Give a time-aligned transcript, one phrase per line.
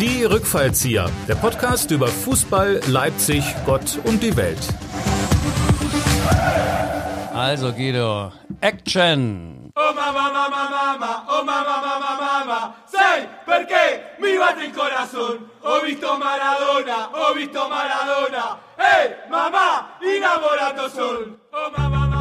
[0.00, 4.56] Die Rückfallzieher, der Podcast über Fußball, Leipzig, Gott und die Welt.
[7.34, 8.32] Also Guido,
[8.62, 9.70] Action!
[9.76, 15.50] Oh mamma, mamma, mamma, oh mamma, mamma, mamma, sai perché mi batte il corazón?
[15.60, 21.36] Ho visto Maradona, ho visto Maradona, hey mamma, innamorato son.
[21.52, 22.19] Oh mamma, mamma.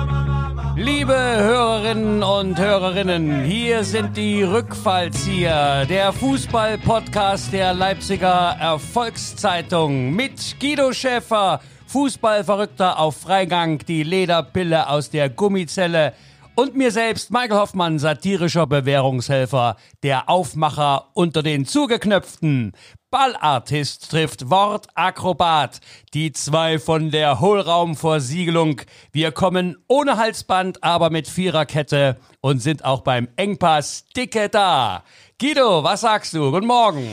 [0.76, 10.94] Liebe Hörerinnen und Hörerinnen, hier sind die Rückfallzieher, der Fußball-Podcast der Leipziger Erfolgszeitung mit Guido
[10.94, 16.14] Schäfer, Fußballverrückter auf Freigang, die Lederpille aus der Gummizelle
[16.56, 22.74] und mir selbst, Michael Hoffmann, satirischer Bewährungshelfer, der Aufmacher unter den Zugeknöpften.
[23.12, 25.80] Ballartist trifft Wortakrobat.
[26.14, 28.82] Die zwei von der Hohlraumversiegelung.
[29.12, 35.04] Wir kommen ohne Halsband, aber mit Viererkette und sind auch beim Engpass dicke da.
[35.42, 36.52] Guido, was sagst du?
[36.52, 37.10] Guten Morgen.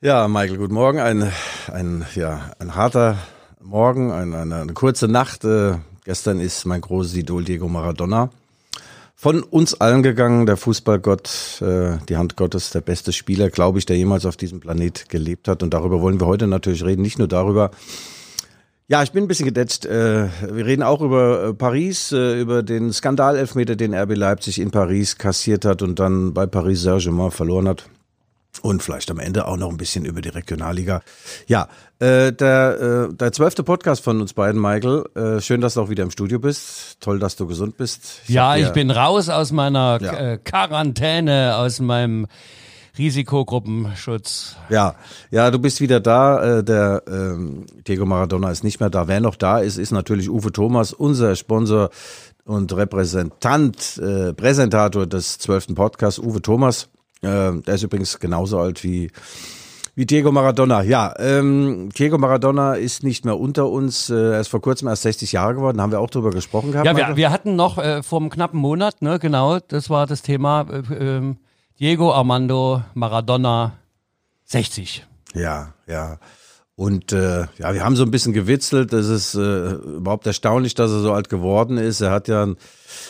[0.00, 1.00] Ja, Michael, guten Morgen.
[1.00, 1.32] Ein,
[1.72, 3.18] ein, ja, ein harter
[3.60, 5.44] Morgen, ein, eine, eine kurze Nacht.
[5.44, 8.30] Äh, gestern ist mein großes Idol Diego Maradona
[9.20, 10.46] von uns allen gegangen.
[10.46, 14.60] Der Fußballgott, äh, die Hand Gottes, der beste Spieler, glaube ich, der jemals auf diesem
[14.60, 15.64] Planet gelebt hat.
[15.64, 17.02] Und darüber wollen wir heute natürlich reden.
[17.02, 17.72] Nicht nur darüber,
[18.86, 19.84] ja, ich bin ein bisschen gedetscht.
[19.84, 24.70] Äh, wir reden auch über äh, Paris, äh, über den Skandalelfmeter, den RB Leipzig in
[24.70, 27.84] Paris kassiert hat und dann bei Paris Saint-Germain verloren hat.
[28.62, 31.02] Und vielleicht am Ende auch noch ein bisschen über die Regionalliga.
[31.46, 31.68] Ja,
[32.00, 35.04] äh, der, äh, der zwölfte Podcast von uns beiden, Michael.
[35.14, 37.00] Äh, schön, dass du auch wieder im Studio bist.
[37.00, 38.20] Toll, dass du gesund bist.
[38.26, 40.12] Ich ja, ich bin raus aus meiner Ja.
[40.12, 42.26] äh, Quarantäne, aus meinem
[42.96, 44.56] Risikogruppenschutz.
[44.70, 44.94] Ja,
[45.30, 46.58] ja, du bist wieder da.
[46.58, 49.06] Äh, der ähm, Diego Maradona ist nicht mehr da.
[49.08, 51.90] Wer noch da ist, ist natürlich Uwe Thomas, unser Sponsor
[52.44, 56.88] und Repräsentant, äh, Präsentator des zwölften Podcasts, Uwe Thomas.
[57.22, 59.10] Äh, der ist übrigens genauso alt wie
[59.98, 60.82] wie Diego Maradona.
[60.82, 64.10] Ja, ähm, Diego Maradona ist nicht mehr unter uns.
[64.10, 65.80] Äh, er ist vor kurzem erst 60 Jahre geworden.
[65.80, 66.86] Haben wir auch drüber gesprochen gehabt.
[66.86, 70.22] Ja, wir, wir hatten noch äh, vor einem knappen Monat, ne, genau, das war das
[70.22, 71.38] Thema äh, ähm,
[71.80, 73.72] Diego Armando Maradona
[74.44, 75.04] 60.
[75.34, 76.18] Ja, ja.
[76.78, 78.92] Und äh, ja, wir haben so ein bisschen gewitzelt.
[78.92, 82.00] Es ist äh, überhaupt erstaunlich, dass er so alt geworden ist.
[82.00, 82.56] Er hat ja ein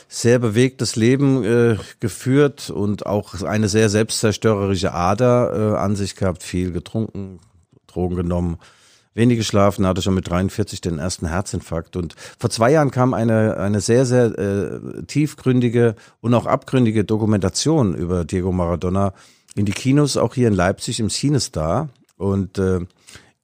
[0.09, 6.43] sehr bewegtes Leben äh, geführt und auch eine sehr selbstzerstörerische Ader äh, an sich gehabt.
[6.43, 7.41] Viel getrunken,
[7.89, 8.57] Drogen genommen,
[9.13, 11.95] wenig geschlafen, hatte schon mit 43 den ersten Herzinfarkt.
[11.97, 17.95] Und vor zwei Jahren kam eine, eine sehr, sehr äh, tiefgründige und auch abgründige Dokumentation
[17.95, 19.13] über Diego Maradona
[19.57, 21.91] in die Kinos, auch hier in Leipzig im Cinestar.
[22.17, 22.81] Und äh,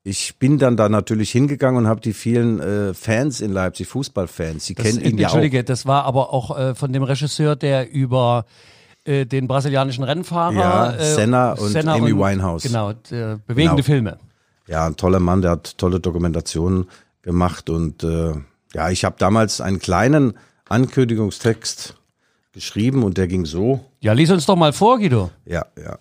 [0.06, 4.66] ich bin dann da natürlich hingegangen und habe die vielen äh, Fans in Leipzig, Fußballfans,
[4.66, 5.32] die Das, kennen ihn ja auch.
[5.32, 8.44] Entschuldige, das war aber auch äh, von dem Regisseur, der über
[9.04, 12.64] äh, den brasilianischen Rennfahrer Ja, äh, Senna und Amy Winehouse.
[12.64, 13.86] Genau, der, bewegende Genau.
[13.86, 14.18] Filme.
[14.66, 16.86] Ja, ein toller Mann, der hat tolle Dokumentationen
[17.22, 18.32] gemacht und äh,
[18.74, 20.34] ja, ich habe damals einen kleinen
[20.68, 21.96] Ankündigungstext
[22.52, 23.80] geschrieben und der ging so.
[24.00, 25.30] Ja, lies uns doch mal vor, Guido.
[25.46, 25.98] Ja, ja.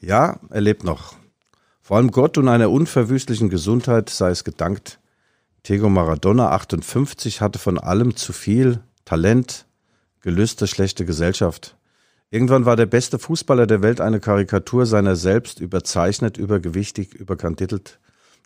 [0.00, 1.14] Ja, er lebt noch.
[1.88, 5.00] Vor allem Gott und einer unverwüstlichen Gesundheit sei es gedankt.
[5.66, 8.80] Diego Maradona, 58, hatte von allem zu viel.
[9.06, 9.64] Talent,
[10.20, 11.78] Gelüste, schlechte Gesellschaft.
[12.30, 17.98] Irgendwann war der beste Fußballer der Welt eine Karikatur seiner selbst, überzeichnet, übergewichtig, überkandidelt.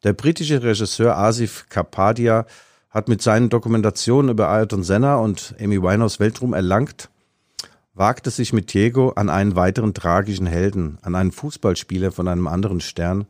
[0.04, 2.46] Der britische Regisseur Asif Kapadia
[2.90, 7.10] hat mit seinen Dokumentationen über Ayrton Senna und Amy Winehouse Weltruhm erlangt
[7.94, 12.80] wagte sich mit Diego an einen weiteren tragischen Helden, an einen Fußballspieler von einem anderen
[12.80, 13.26] Stern,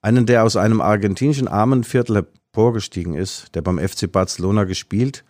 [0.00, 5.24] einen, der aus einem argentinischen Armenviertel emporgestiegen ist, der beim FC Barcelona gespielt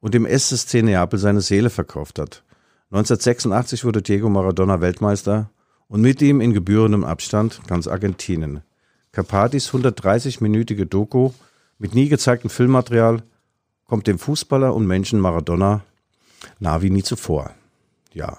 [0.00, 2.42] und dem SSC Neapel seine Seele verkauft hat.
[2.90, 5.50] 1986 wurde Diego Maradona Weltmeister
[5.88, 8.62] und mit ihm in gebührendem Abstand ganz Argentinien.
[9.12, 11.32] Capatis 130-minütige Doku
[11.78, 13.22] mit nie gezeigtem Filmmaterial
[13.84, 15.82] kommt dem Fußballer und Menschen Maradona
[16.58, 17.50] nah wie nie zuvor.
[18.12, 18.38] Ja,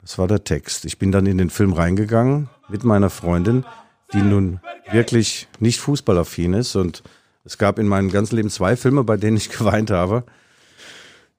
[0.00, 0.84] das war der Text.
[0.84, 3.64] Ich bin dann in den Film reingegangen mit meiner Freundin,
[4.12, 4.60] die nun
[4.90, 6.76] wirklich nicht fußballaffin ist.
[6.76, 7.02] Und
[7.44, 10.24] es gab in meinem ganzen Leben zwei Filme, bei denen ich geweint habe.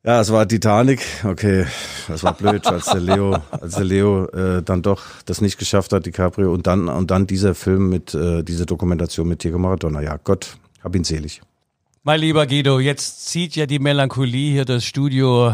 [0.04, 1.02] Ja, es war Titanic.
[1.26, 1.66] Okay,
[2.08, 5.92] das war blöd, als der Leo, als der Leo äh, dann doch das nicht geschafft
[5.92, 6.54] hat, DiCaprio.
[6.54, 10.02] Und dann und dann dieser Film mit äh, dieser Dokumentation mit Diego Maradona.
[10.02, 11.42] Ja, Gott, hab ihn selig.
[12.04, 15.54] Mein lieber Guido, jetzt zieht ja die Melancholie hier das Studio.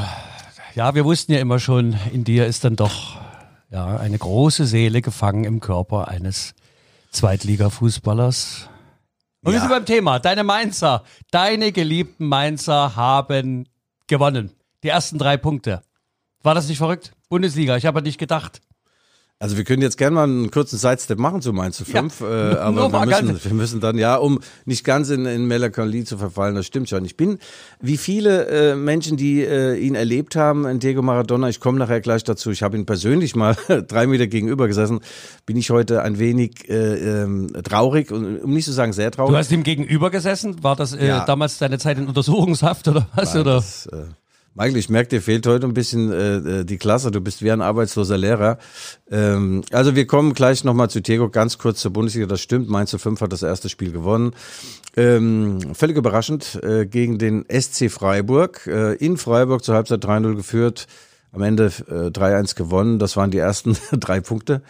[0.75, 3.17] Ja, wir wussten ja immer schon, in dir ist dann doch
[3.71, 6.53] ja eine große Seele gefangen im Körper eines
[7.11, 8.69] Zweitliga-Fußballers.
[9.41, 9.59] Und wir Ja.
[9.61, 10.19] sind beim Thema.
[10.19, 13.69] Deine Mainzer, deine geliebten Mainzer haben
[14.07, 14.51] gewonnen.
[14.83, 15.81] Die ersten drei Punkte.
[16.43, 17.13] War das nicht verrückt?
[17.29, 18.61] Bundesliga, ich habe an dich gedacht.
[19.37, 22.55] Also wir können jetzt gerne mal einen kurzen Sidestep machen zu Mainz 5, ja, äh,
[22.55, 26.55] aber wir müssen, wir müssen dann, ja, um nicht ganz in, in Melancholie zu verfallen,
[26.55, 27.03] das stimmt schon.
[27.03, 27.39] Ich bin,
[27.81, 31.99] wie viele äh, Menschen, die äh, ihn erlebt haben, in Diego Maradona, ich komme nachher
[31.99, 35.01] gleich dazu, ich habe ihn persönlich mal drei Meter gegenüber gesessen,
[35.45, 39.33] bin ich heute ein wenig äh, ähm, traurig, um nicht zu sagen sehr traurig.
[39.33, 40.63] Du hast ihm gegenüber gesessen?
[40.63, 41.25] War das äh, ja.
[41.25, 43.33] damals deine Zeit in Untersuchungshaft oder was?
[43.33, 43.55] Nein, oder?
[43.55, 44.05] Das, äh,
[44.57, 47.11] Michael, ich merke, dir fehlt heute ein bisschen äh, äh, die Klasse.
[47.11, 48.57] Du bist wie ein arbeitsloser Lehrer.
[49.11, 52.25] Ähm, also wir kommen gleich nochmal zu Tego, ganz kurz zur Bundesliga.
[52.25, 54.31] Das stimmt, Mainz 05 hat das erste Spiel gewonnen.
[54.95, 58.65] Ähm, völlig überraschend äh, gegen den SC Freiburg.
[58.65, 60.87] Äh, in Freiburg zur Halbzeit 3-0 geführt.
[61.33, 62.97] Am Ende äh, 3-1 gewonnen.
[62.97, 64.61] Das waren die ersten drei Punkte.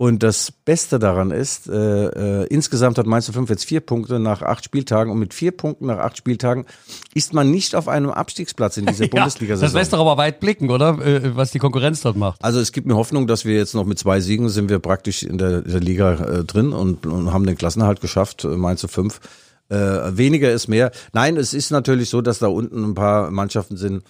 [0.00, 4.40] Und das Beste daran ist, äh, äh, insgesamt hat Mainz 05 jetzt vier Punkte nach
[4.40, 6.64] acht Spieltagen und mit vier Punkten nach acht Spieltagen
[7.12, 9.66] ist man nicht auf einem Abstiegsplatz in dieser ja, Bundesliga-Saison.
[9.66, 10.98] Das lässt doch aber weit blicken, oder?
[11.04, 12.42] Äh, was die Konkurrenz dort macht.
[12.42, 15.22] Also es gibt mir Hoffnung, dass wir jetzt noch mit zwei Siegen sind wir praktisch
[15.22, 19.20] in der, der Liga äh, drin und, und haben den Klassenhalt geschafft, äh, Mainz 05.
[19.68, 19.76] Äh,
[20.16, 20.92] weniger ist mehr.
[21.12, 24.02] Nein, es ist natürlich so, dass da unten ein paar Mannschaften sind,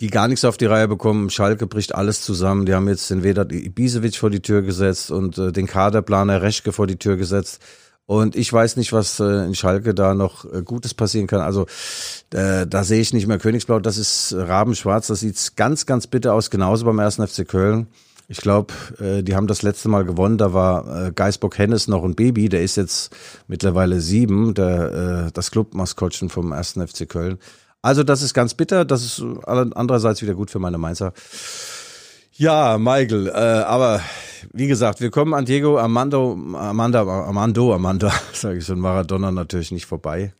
[0.00, 1.30] die gar nichts auf die Reihe bekommen.
[1.30, 2.66] Schalke bricht alles zusammen.
[2.66, 6.72] Die haben jetzt den Vedat Ibisevic vor die Tür gesetzt und äh, den Kaderplaner Reschke
[6.72, 7.60] vor die Tür gesetzt.
[8.06, 11.40] Und ich weiß nicht, was äh, in Schalke da noch äh, Gutes passieren kann.
[11.40, 11.66] Also
[12.32, 13.80] äh, da sehe ich nicht mehr Königsblau.
[13.80, 15.08] Das ist Rabenschwarz.
[15.08, 16.50] Das sieht ganz, ganz bitter aus.
[16.50, 17.88] Genauso beim ersten FC Köln.
[18.28, 20.38] Ich glaube, äh, die haben das letzte Mal gewonnen.
[20.38, 22.48] Da war äh, Geisbock Hennes noch ein Baby.
[22.48, 23.14] Der ist jetzt
[23.48, 24.54] mittlerweile sieben.
[24.54, 27.38] Der, äh, das Clubmaskottchen vom ersten FC Köln.
[27.86, 31.12] Also das ist ganz bitter, das ist andererseits wieder gut für meine Mainzer.
[32.32, 34.00] Ja, Michael, äh, aber
[34.52, 39.70] wie gesagt, wir kommen an Diego Armando, Amanda, Armando, Amanda, sage ich schon, Maradona natürlich
[39.70, 40.34] nicht vorbei.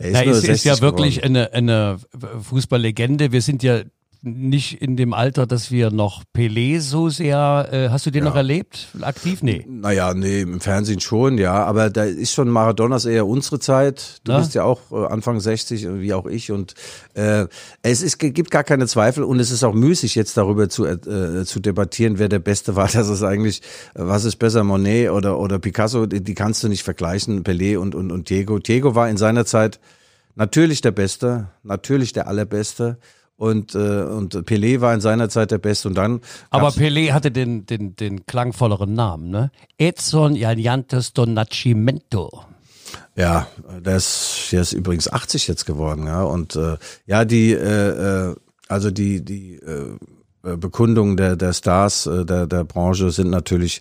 [0.00, 2.00] Er ist, Na, ist, ist ja wirklich eine, eine
[2.42, 3.30] Fußballlegende.
[3.30, 3.82] Wir sind ja
[4.22, 8.30] nicht in dem Alter, dass wir noch Pelé so sehr, äh, hast du den ja.
[8.30, 8.88] noch erlebt?
[9.00, 9.42] Aktiv?
[9.42, 9.66] Nee.
[9.68, 14.20] Naja, nee, im Fernsehen schon, ja, aber da ist schon Maradonas eher unsere Zeit.
[14.22, 14.38] Du Na?
[14.38, 16.74] bist ja auch äh, Anfang 60, wie auch ich und
[17.14, 17.46] äh,
[17.82, 21.44] es ist, gibt gar keine Zweifel und es ist auch müßig jetzt darüber zu, äh,
[21.44, 22.88] zu debattieren, wer der Beste war.
[23.02, 23.62] Das ist eigentlich,
[23.94, 27.96] was ist besser, Monet oder, oder Picasso, die, die kannst du nicht vergleichen, Pelé und,
[27.96, 28.60] und, und Diego.
[28.60, 29.80] Diego war in seiner Zeit
[30.36, 32.98] natürlich der Beste, natürlich der Allerbeste.
[33.42, 35.88] Und, äh, und Pelé war in seiner Zeit der Beste.
[35.88, 39.50] Und dann Aber Pelé hatte den, den, den klangvolleren Namen, ne?
[39.78, 42.44] Edson Janjantes do Nascimento.
[43.16, 43.48] Ja,
[43.80, 46.22] der ist, der ist übrigens 80 jetzt geworden, ja.
[46.22, 48.36] Und äh, ja, die, äh, äh
[48.68, 53.80] also die, die äh, Bekundungen der, der Stars äh, der, der Branche sind natürlich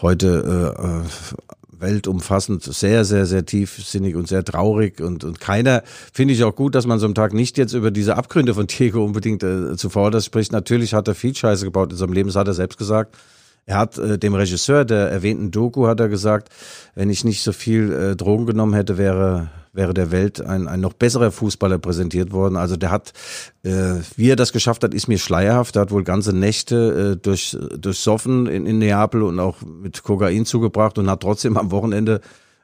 [0.00, 1.02] heute äh, äh
[1.82, 5.82] weltumfassend, sehr, sehr, sehr tiefsinnig und sehr traurig und, und keiner,
[6.12, 8.66] finde ich auch gut, dass man so einem Tag nicht jetzt über diese Abgründe von
[8.66, 10.52] Diego unbedingt äh, zuvor spricht.
[10.52, 13.16] Natürlich hat er viel Scheiße gebaut in seinem Leben, das hat er selbst gesagt.
[13.66, 16.48] Er hat äh, dem Regisseur der erwähnten Doku hat er gesagt,
[16.94, 20.80] wenn ich nicht so viel äh, Drogen genommen hätte, wäre wäre der Welt ein, ein
[20.80, 22.56] noch besserer Fußballer präsentiert worden.
[22.56, 23.12] Also der hat,
[23.62, 25.76] äh, wie er das geschafft hat, ist mir schleierhaft.
[25.76, 30.44] Er hat wohl ganze Nächte äh, durch, durchsoffen in, in Neapel und auch mit Kokain
[30.44, 32.20] zugebracht und hat trotzdem am Wochenende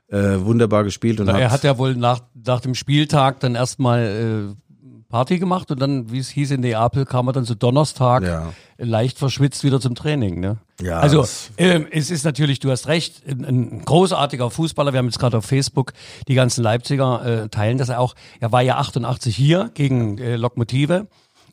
[0.09, 1.21] äh, wunderbar gespielt.
[1.21, 4.68] Und Na, hat, er hat ja wohl nach, nach dem Spieltag dann erstmal äh,
[5.09, 8.53] Party gemacht und dann, wie es hieß in Neapel, kam er dann zu Donnerstag ja.
[8.77, 10.39] leicht verschwitzt wieder zum Training.
[10.41, 10.59] Ne?
[10.83, 11.25] Ja, also
[11.57, 14.93] ähm, es ist natürlich, du hast recht, ein, ein großartiger Fußballer.
[14.93, 15.95] Wir haben jetzt gerade auf Facebook
[16.29, 18.15] die ganzen Leipziger äh, teilen das auch.
[18.39, 21.07] Er war ja 88 hier gegen äh, Lokmotive.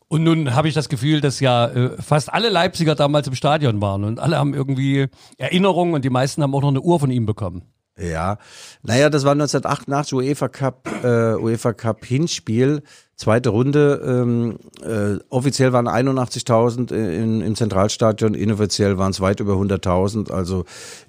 [0.07, 3.81] Und nun habe ich das Gefühl, dass ja äh, fast alle Leipziger damals im Stadion
[3.81, 5.07] waren und alle haben irgendwie
[5.37, 7.63] Erinnerungen und die meisten haben auch noch eine Uhr von ihm bekommen.
[7.97, 8.39] Ja,
[8.83, 12.83] naja, das war 1988 UEFA Cup, äh, UEFA Cup Hinspiel.
[13.17, 20.31] Zweite Runde, ähm, äh, offiziell waren 81.000 im Zentralstadion, inoffiziell waren es weit über 100.000.
[20.31, 20.65] Also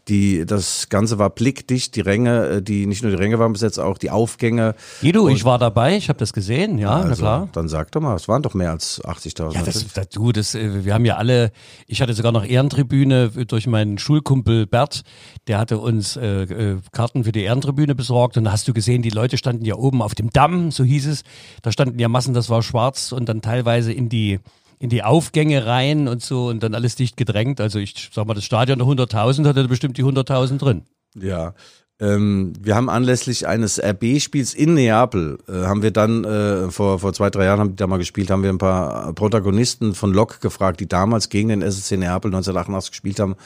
[0.07, 3.81] die, das Ganze war blickdicht, die Ränge, äh, die nicht nur die Ränge waren besetzt,
[3.81, 4.77] auch die Aufgänge.
[5.01, 7.49] Guido, ich war dabei, ich habe das gesehen, ja, also, na klar.
[7.53, 9.55] Dann sag doch mal, es waren doch mehr als 80.000.
[9.55, 11.51] Ja, das, das, du, das, äh, wir haben ja alle,
[11.89, 15.03] ich hatte sogar noch Ehrentribüne durch meinen Schulkumpel Bert,
[15.49, 19.03] der hatte uns äh, äh, Karten für die Ehrentribüne besorgt und da hast du gesehen,
[19.03, 21.25] die Leute standen ja oben auf dem Damm, so hieß es,
[21.63, 24.41] da standen hatten ja Massen, das war schwarz und dann teilweise in die
[24.79, 27.63] in die Aufgänge rein und so und dann alles dicht gedrängt.
[27.63, 30.83] Also ich sag mal, das Stadion der 100.000 hatte bestimmt die 100.000 drin.
[31.19, 31.55] Ja,
[31.99, 37.15] ähm, wir haben anlässlich eines RB-Spiels in Neapel, äh, haben wir dann äh, vor, vor
[37.15, 40.43] zwei, drei Jahren haben die da mal gespielt, haben wir ein paar Protagonisten von Lok
[40.43, 43.37] gefragt, die damals gegen den SSC Neapel 1988 gespielt haben.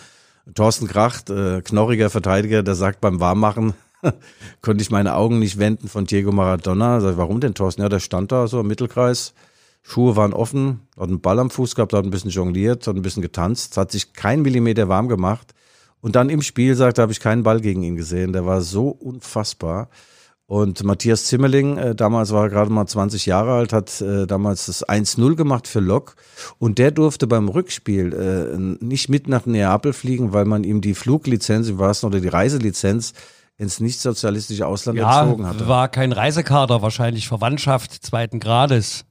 [0.56, 3.74] Thorsten Kracht, äh, knorriger Verteidiger, der sagt beim Warmmachen,
[4.62, 7.00] konnte ich meine Augen nicht wenden von Diego Maradona.
[7.00, 7.82] Sag, warum denn, Thorsten?
[7.82, 9.34] Ja, der stand da so im Mittelkreis
[9.82, 13.02] Schuhe waren offen, hat einen Ball am Fuß gehabt, hat ein bisschen jongliert, hat ein
[13.02, 15.54] bisschen getanzt, hat sich kein Millimeter warm gemacht.
[16.00, 18.32] Und dann im Spiel, sagt er, habe ich keinen Ball gegen ihn gesehen.
[18.32, 19.88] Der war so unfassbar.
[20.46, 24.66] Und Matthias Zimmerling, äh, damals war er gerade mal 20 Jahre alt, hat äh, damals
[24.66, 26.16] das 1-0 gemacht für Lok.
[26.58, 30.94] Und der durfte beim Rückspiel äh, nicht mit nach Neapel fliegen, weil man ihm die
[30.94, 33.12] Fluglizenz, im wahrsten oder die Reiselizenz
[33.60, 35.68] ins nicht-sozialistische Ausland Ja, entzogen hatte.
[35.68, 39.04] war kein Reisekader, wahrscheinlich Verwandtschaft zweiten Grades.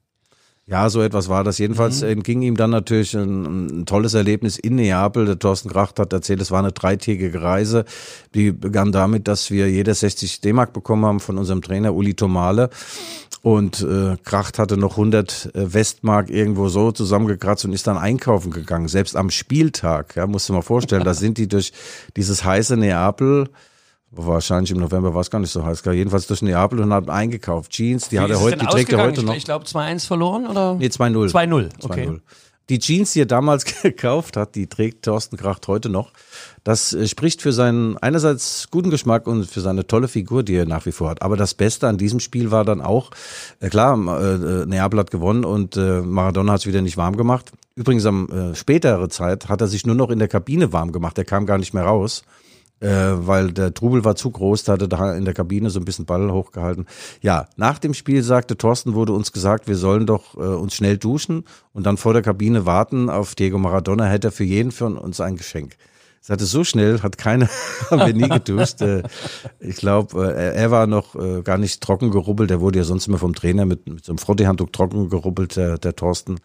[0.65, 1.57] Ja, so etwas war das.
[1.57, 2.09] Jedenfalls Mhm.
[2.09, 5.25] entging ihm dann natürlich ein, ein tolles Erlebnis in Neapel.
[5.25, 7.85] Der Thorsten Kracht hat erzählt, es war eine dreitägige Reise.
[8.35, 12.69] Die begann damit, dass wir jeder 60 D-Mark bekommen haben von unserem Trainer Uli Tomale.
[13.41, 18.51] Und äh, Kracht hatte noch 100 äh, Westmark irgendwo so zusammengekratzt und ist dann einkaufen
[18.51, 18.87] gegangen.
[18.87, 21.71] Selbst am Spieltag, ja, musst du mal vorstellen, da sind die durch
[22.15, 23.49] dieses heiße Neapel
[24.11, 25.83] Wahrscheinlich im November war es gar nicht so heiß.
[25.85, 27.71] Jedenfalls durch Neapel und hat eingekauft.
[27.71, 29.35] Jeans, die hat er heute, die trägt er heute noch.
[29.35, 30.75] Ich glaube 2-1 verloren oder?
[30.75, 31.31] Nee, 2-0.
[31.31, 32.07] 2-0, okay.
[32.07, 32.19] 2-0.
[32.69, 36.11] Die Jeans, die er damals gekauft hat, die trägt Thorsten Kracht heute noch.
[36.63, 40.65] Das äh, spricht für seinen einerseits guten Geschmack und für seine tolle Figur, die er
[40.65, 41.21] nach wie vor hat.
[41.21, 43.11] Aber das Beste an diesem Spiel war dann auch,
[43.59, 47.51] äh, klar, äh, Neapel hat gewonnen und Maradona hat es wieder nicht warm gemacht.
[47.75, 51.17] Übrigens am äh, spätere Zeit hat er sich nur noch in der Kabine warm gemacht.
[51.17, 52.23] Er kam gar nicht mehr raus
[52.79, 55.85] äh, weil der Trubel war zu groß, da hatte da in der Kabine so ein
[55.85, 56.85] bisschen Ball hochgehalten.
[57.21, 60.97] Ja, nach dem Spiel sagte Thorsten, wurde uns gesagt, wir sollen doch äh, uns schnell
[60.97, 61.43] duschen
[61.73, 65.19] und dann vor der Kabine warten auf Diego Maradona, hätte er für jeden von uns
[65.19, 65.75] ein Geschenk.
[66.21, 67.47] Es hatte so schnell, hat keiner,
[67.89, 68.81] haben wir nie geduscht.
[68.81, 69.03] Äh,
[69.59, 72.49] ich glaube, äh, er war noch äh, gar nicht trocken gerubbelt.
[72.49, 75.77] Der wurde ja sonst immer vom Trainer mit, mit so einem Frotteehandtuch trocken gerubbelt, der,
[75.77, 76.39] der Thorsten.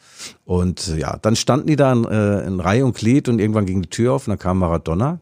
[0.45, 3.91] Und ja, dann standen die da in, in Reihe und Glied und irgendwann ging die
[3.91, 5.19] Tür auf und dann kam Maradona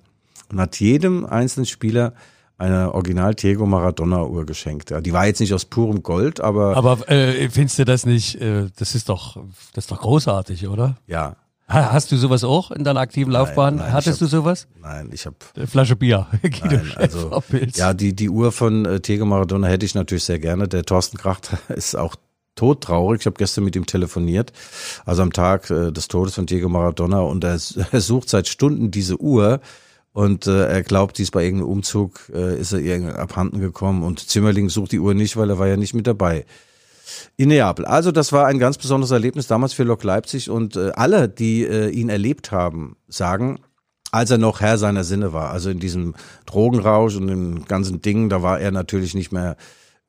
[0.53, 2.13] und hat jedem einzelnen Spieler
[2.59, 4.91] eine Original Diego Maradona Uhr geschenkt.
[4.91, 8.37] Ja, die war jetzt nicht aus purem Gold, aber, Aber äh, findest du das nicht,
[8.41, 9.37] äh, das ist doch,
[9.75, 10.97] das ist doch großartig, oder?
[11.09, 11.35] ja,
[11.69, 13.77] Ha- Hast du sowas auch in deiner aktiven Laufbahn?
[13.77, 14.67] nein, ich Hattest du hab- sowas?
[14.81, 16.27] nein, ich habe Flasche Bier.
[16.43, 17.43] Guido Nein, also
[17.75, 20.69] ja, die die Uhr von äh, Diego Maradona hätte ich natürlich sehr gerne.
[20.69, 22.17] Der Thorsten Kracht ist auch
[22.57, 23.21] todtraurig.
[23.21, 24.53] Ich habe gestern mit ihm telefoniert,
[25.07, 27.59] also am Tag äh, des Todes von Diego Maradona und er,
[27.93, 29.61] er sucht seit Stunden diese Uhr
[30.13, 34.21] und äh, er glaubt, dies bei irgendeinem Umzug äh, ist er irgendwie abhanden gekommen und
[34.29, 36.45] Zimmerling sucht die Uhr nicht, weil er war ja nicht mit dabei.
[37.37, 37.85] In Neapel.
[37.85, 41.65] Also das war ein ganz besonderes Erlebnis damals für Lok Leipzig und äh, alle, die
[41.65, 43.59] äh, ihn erlebt haben, sagen,
[44.11, 46.15] als er noch Herr seiner Sinne war, also in diesem
[46.47, 49.57] Drogenrausch und dem ganzen Ding, da war er natürlich nicht mehr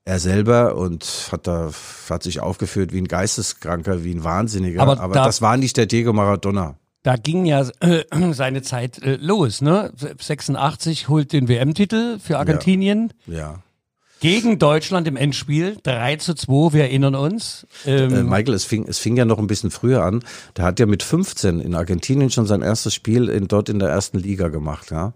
[0.05, 1.69] er selber und hat da
[2.09, 4.81] hat sich aufgeführt wie ein Geisteskranker, wie ein Wahnsinniger.
[4.81, 6.75] Aber Aber, da- das war nicht der Diego Maradona.
[7.03, 9.91] Da ging ja äh, seine Zeit äh, los, ne?
[9.97, 13.59] 86 holt den WM-Titel für Argentinien Ja.
[14.21, 15.77] gegen Deutschland im Endspiel.
[15.83, 17.67] 3 zu 2, wir erinnern uns.
[17.85, 20.23] Ähm, Äh, Michael, es fing, es fing ja noch ein bisschen früher an.
[20.55, 23.89] Der hat ja mit 15 in Argentinien schon sein erstes Spiel in, dort in der
[23.89, 25.13] ersten Liga gemacht, ja.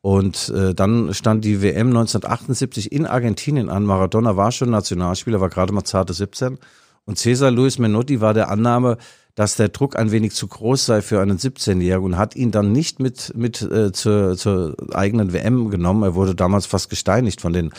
[0.00, 3.82] Und äh, dann stand die WM 1978 in Argentinien an.
[3.84, 6.58] Maradona war schon Nationalspieler, war gerade mal zarte 17.
[7.04, 8.98] Und Cesar Luis Menotti war der Annahme,
[9.36, 12.72] dass der Druck ein wenig zu groß sei für einen 17-Jährigen und hat ihn dann
[12.72, 16.02] nicht mit, mit äh, zur, zur eigenen WM genommen.
[16.02, 17.70] Er wurde damals fast gesteinigt von den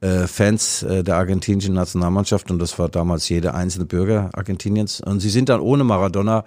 [0.00, 5.00] äh, Fans äh, der argentinischen Nationalmannschaft und das war damals jeder einzelne Bürger Argentiniens.
[5.00, 6.44] Und sie sind dann ohne Maradona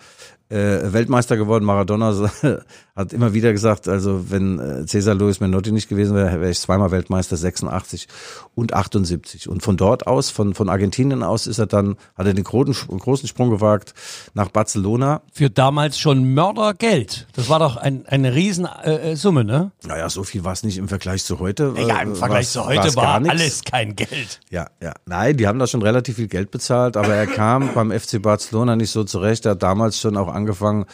[0.50, 1.64] äh, Weltmeister geworden.
[1.64, 2.14] Maradona
[3.00, 6.60] hat immer wieder gesagt, also wenn äh, Cesar Luis Menotti nicht gewesen wäre, wäre ich
[6.60, 8.08] zweimal Weltmeister, 86
[8.56, 9.48] und 78.
[9.48, 12.76] Und von dort aus, von, von Argentinien aus, ist er dann, hat er den großen,
[13.00, 13.94] großen Sprung gewagt
[14.34, 15.22] nach Barcelona.
[15.32, 17.28] für damals schon Mördergeld.
[17.34, 19.72] Das war doch ein, eine Riesensumme, äh, Summe, ne?
[19.88, 21.74] Naja, so viel war es nicht im Vergleich zu heute.
[21.78, 24.42] Ja, Äh, im Vergleich zu heute war alles kein Geld.
[24.50, 24.94] Ja, ja.
[25.06, 28.76] Nein, die haben da schon relativ viel Geld bezahlt, aber er kam beim FC Barcelona
[28.76, 29.46] nicht so zurecht.
[29.46, 30.86] Er hat damals schon auch angefangen,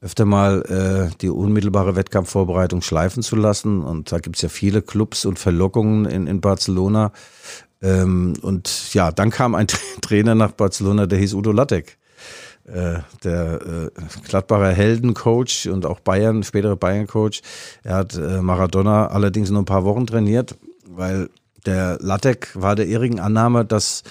[0.00, 3.82] öfter mal äh, die unmittelbare Wettkampfvorbereitung schleifen zu lassen.
[3.82, 7.12] Und da gibt's ja viele Clubs und Verlockungen in, in Barcelona.
[7.82, 9.66] Ähm, und ja, dann kam ein
[10.00, 11.98] Trainer nach Barcelona, der hieß Udo Lattek.
[12.64, 13.90] Äh, der äh,
[14.28, 17.42] Gladbacher Heldencoach und auch Bayern, spätere Bayern-Coach.
[17.82, 21.30] Er hat äh, Maradona allerdings nur ein paar Wochen trainiert, weil
[21.66, 24.02] der Lattek war der irrigen Annahme, dass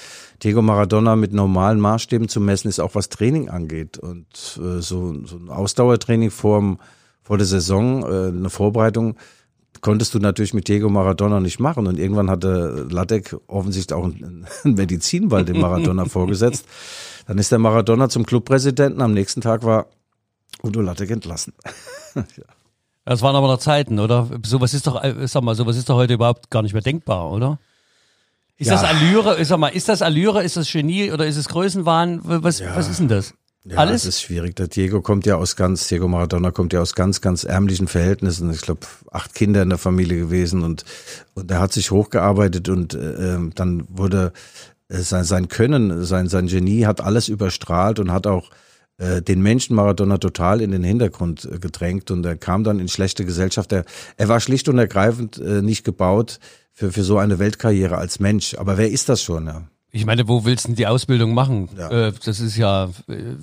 [0.44, 3.98] Diego Maradona mit normalen Maßstäben zu messen ist, auch was Training angeht.
[3.98, 4.28] Und
[4.58, 6.80] äh, so, so ein Ausdauertraining vorm,
[7.22, 9.16] vor der Saison, äh, eine Vorbereitung,
[9.82, 11.88] konntest du natürlich mit Diego Maradona nicht machen.
[11.88, 16.66] Und irgendwann hatte Lattek offensichtlich auch einen einen Medizinball dem Maradona vorgesetzt.
[17.28, 19.02] Dann ist der Maradona zum Clubpräsidenten.
[19.02, 19.88] Am nächsten Tag war
[20.64, 21.54] Udo Lattek entlassen.
[23.10, 24.28] Das waren aber noch Zeiten, oder?
[24.46, 27.32] Sowas ist doch, äh, sag mal, sowas ist doch heute überhaupt gar nicht mehr denkbar,
[27.32, 27.58] oder?
[28.58, 28.74] Ist Ja.
[28.74, 32.20] das Allüre, ist, sag mal, ist das Allüre, ist das Genie oder ist es Größenwahn?
[32.24, 33.34] Was, was ist denn das?
[33.64, 34.04] Ja, Alles?
[34.04, 34.56] Das ist schwierig.
[34.58, 38.52] Der Diego kommt ja aus ganz, Diego Maradona kommt ja aus ganz, ganz ärmlichen Verhältnissen.
[38.52, 40.86] Ich glaube, acht Kinder in der Familie gewesen und,
[41.34, 44.34] und er hat sich hochgearbeitet und äh, ähm, dann wurde
[44.88, 48.56] äh, sein, sein Können, sein, sein Genie hat alles überstrahlt und hat auch äh,
[49.00, 53.26] den Menschen Maradona total in den Hintergrund äh, gedrängt und er kam dann in schlechte
[53.26, 53.72] Gesellschaft.
[53.72, 53.86] Er,
[54.18, 56.40] er war schlicht und ergreifend äh, nicht gebaut
[56.74, 58.56] für, für so eine Weltkarriere als Mensch.
[58.56, 59.48] Aber wer ist das schon?
[59.48, 59.68] Ja?
[59.92, 61.70] Ich meine, wo willst du denn die Ausbildung machen?
[61.78, 62.08] Ja.
[62.08, 63.36] Äh, das ist ja äh,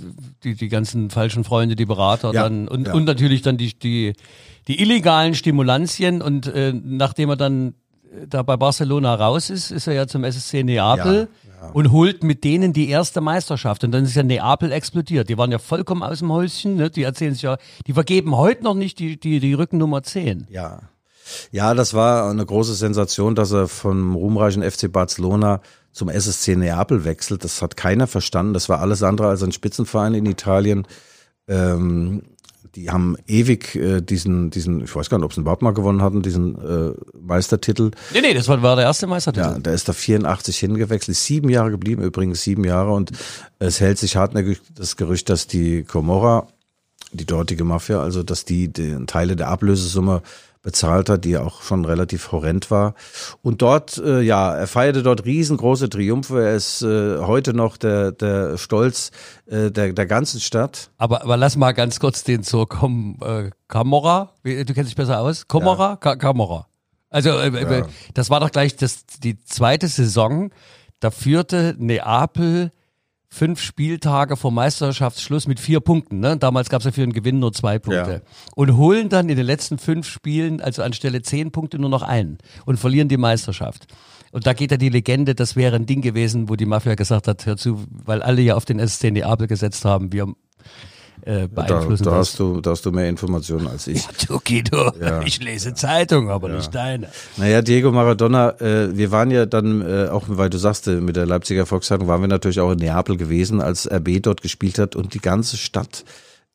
[0.45, 4.13] die, die ganzen falschen Freunde, die Berater Ja, dann und, und natürlich dann die, die,
[4.69, 7.73] die illegalen Stimulantien und äh, nachdem er dann äh,
[8.29, 11.29] da bei Barcelona raus ist, ist er ja zum SSC Neapel
[11.73, 13.85] und holt mit denen die erste Meisterschaft.
[13.85, 15.29] Und dann ist ja Neapel explodiert.
[15.29, 16.77] Die waren ja vollkommen aus dem Häuschen.
[16.77, 16.91] Ne?
[16.91, 20.47] Die erzählen sich ja, die vergeben heute noch nicht die, die, die Rückennummer 10.
[20.51, 20.81] Ja.
[21.51, 27.05] Ja, das war eine große Sensation, dass er vom ruhmreichen FC Barcelona zum SSC Neapel
[27.05, 27.43] wechselt.
[27.43, 28.55] Das hat keiner verstanden.
[28.55, 30.87] Das war alles andere als ein Spitzenverein in Italien.
[31.49, 32.23] Ähm,
[32.77, 36.03] die haben ewig äh, diesen, diesen, ich weiß gar nicht, ob sie überhaupt mal gewonnen
[36.03, 37.91] hatten, diesen äh, Meistertitel.
[38.13, 39.47] Nee, nee, das war, war der erste Meistertitel.
[39.47, 42.93] Ja, da ist er 84 hingewechselt, ist sieben Jahre geblieben, übrigens sieben Jahre.
[42.93, 43.13] Und
[43.59, 46.49] es hält sich hartnäckig das Gerücht, dass die Comorra,
[47.13, 50.23] die dortige Mafia, also dass die, die Teile der Ablösesumme
[50.63, 52.95] bezahlt hat, die ja auch schon relativ horrend war.
[53.43, 56.43] Und dort, äh, ja, er feierte dort riesengroße Triumphe.
[56.45, 59.11] Er ist äh, heute noch der, der Stolz
[59.47, 60.91] äh, der, der ganzen Stadt.
[60.99, 64.33] Aber, aber lass mal ganz kurz den zur Com äh, Camorra.
[64.43, 65.47] Wie- Du kennst dich besser aus.
[65.49, 65.97] Comorra?
[65.97, 66.67] Ka Camorra.
[67.11, 67.85] Also äh, äh,
[68.15, 70.51] das war doch gleich das, die zweite Saison.
[70.99, 72.73] Da führte Neapel
[73.29, 76.21] fünf Spieltage vor Meisterschaftsschluss mit vier Punkten.
[76.21, 76.37] Ne?
[76.37, 78.23] Damals gab es ja für den Gewinn nur zwei Punkte.
[78.55, 82.39] Und holen dann in den letzten fünf Spielen, also anstelle zehn Punkte, nur noch einen
[82.65, 83.87] und verlieren die Meisterschaft.
[84.33, 87.29] Und da geht ja die Legende, das wäre ein Ding gewesen, wo die Mafia gesagt
[87.29, 90.27] hat, hör zu, weil alle ja auf den SC Neapel gesetzt haben, wir
[91.27, 92.29] äh, Da, beeinflussen da, das.
[92.31, 94.07] hast du, da hast du mehr Informationen als ich.
[94.27, 95.21] Du, Guido, Ja.
[95.23, 97.09] ich lese Zeitung, aber nicht deine.
[97.37, 101.27] Naja, Diego Maradona, äh, wir waren ja dann, äh, auch weil du sagst, mit der
[101.27, 105.13] Leipziger Volkszeitung waren wir natürlich auch in Neapel gewesen, als RB dort gespielt hat und
[105.15, 106.05] die ganze Stadt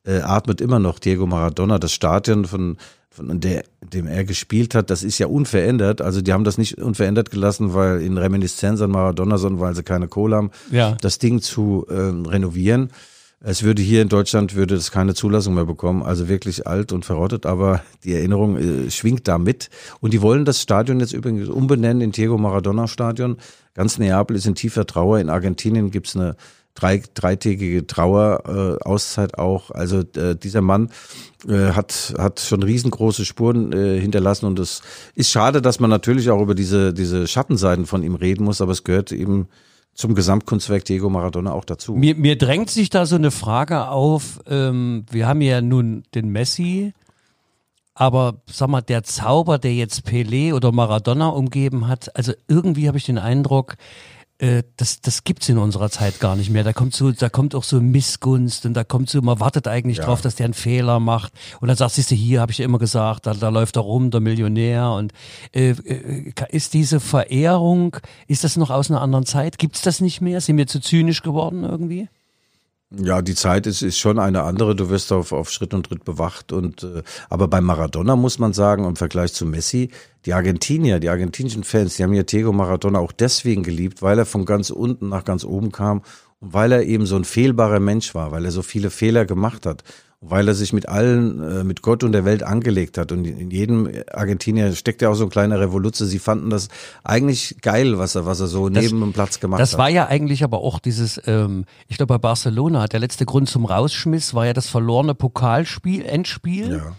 [0.04, 1.78] äh, atmet immer noch Diego Maradona.
[1.78, 2.76] Das Stadion, von,
[3.10, 6.00] von der, dem er gespielt hat, das ist ja unverändert.
[6.00, 9.82] Also die haben das nicht unverändert gelassen, weil in Reminiszenz an Maradona, sondern weil sie
[9.84, 10.96] keine Kohle haben, Ja.
[11.02, 11.94] das Ding zu äh,
[12.28, 12.90] renovieren.
[13.44, 17.04] Es würde hier in Deutschland würde es keine Zulassung mehr bekommen, also wirklich alt und
[17.04, 19.68] verrottet, aber die Erinnerung äh, schwingt da mit.
[20.00, 23.38] Und die wollen das Stadion jetzt übrigens umbenennen in Diego Maradona Stadion.
[23.74, 25.18] Ganz Neapel ist in tiefer Trauer.
[25.18, 26.36] In Argentinien gibt's eine
[26.74, 29.72] drei, dreitägige Trauer, äh, Auszeit auch.
[29.72, 30.90] Also äh, dieser Mann
[31.48, 34.82] äh, hat, hat schon riesengroße Spuren äh, hinterlassen und es
[35.16, 38.70] ist schade, dass man natürlich auch über diese, diese Schattenseiten von ihm reden muss, aber
[38.70, 39.48] es gehört eben
[39.94, 41.94] zum Gesamtkunstwerk Diego Maradona auch dazu.
[41.94, 44.40] Mir, mir drängt sich da so eine Frage auf.
[44.48, 46.94] Ähm, wir haben ja nun den Messi,
[47.94, 52.98] aber sag mal, der Zauber, der jetzt Pelé oder Maradona umgeben hat, also irgendwie habe
[52.98, 53.76] ich den Eindruck,
[54.42, 56.64] äh, das, das gibt's in unserer Zeit gar nicht mehr.
[56.64, 60.00] Da kommt so, da kommt auch so Missgunst und da kommt so, man wartet eigentlich
[60.00, 61.32] drauf, dass der einen Fehler macht.
[61.60, 64.10] Und dann sagst du, hier habe ich ja immer gesagt, da, da läuft er rum,
[64.10, 64.90] der Millionär.
[64.90, 65.12] Und
[65.54, 69.58] äh, äh, ist diese Verehrung, ist das noch aus einer anderen Zeit?
[69.58, 70.40] Gibt's das nicht mehr?
[70.40, 72.08] Sind wir zu zynisch geworden irgendwie?
[72.98, 74.76] Ja, die Zeit ist, ist schon eine andere.
[74.76, 76.52] Du wirst auf, auf Schritt und Tritt bewacht.
[76.52, 79.90] Und äh, aber bei Maradona muss man sagen, im Vergleich zu Messi,
[80.26, 84.26] die Argentinier, die argentinischen Fans, die haben ja Diego Maradona auch deswegen geliebt, weil er
[84.26, 86.02] von ganz unten nach ganz oben kam
[86.40, 89.64] und weil er eben so ein fehlbarer Mensch war, weil er so viele Fehler gemacht
[89.64, 89.84] hat.
[90.24, 93.10] Weil er sich mit allen, äh, mit Gott und der Welt angelegt hat.
[93.10, 96.06] Und in jedem Argentinier steckt ja auch so ein kleiner Revoluze.
[96.06, 96.68] Sie fanden das
[97.02, 99.78] eigentlich geil, was er, was er so neben dem Platz gemacht Das hat.
[99.80, 103.64] war ja eigentlich aber auch dieses, ähm, ich glaube bei Barcelona, der letzte Grund zum
[103.64, 106.76] Rausschmiss war ja das verlorene Pokalspiel, Endspiel.
[106.76, 106.96] Ja.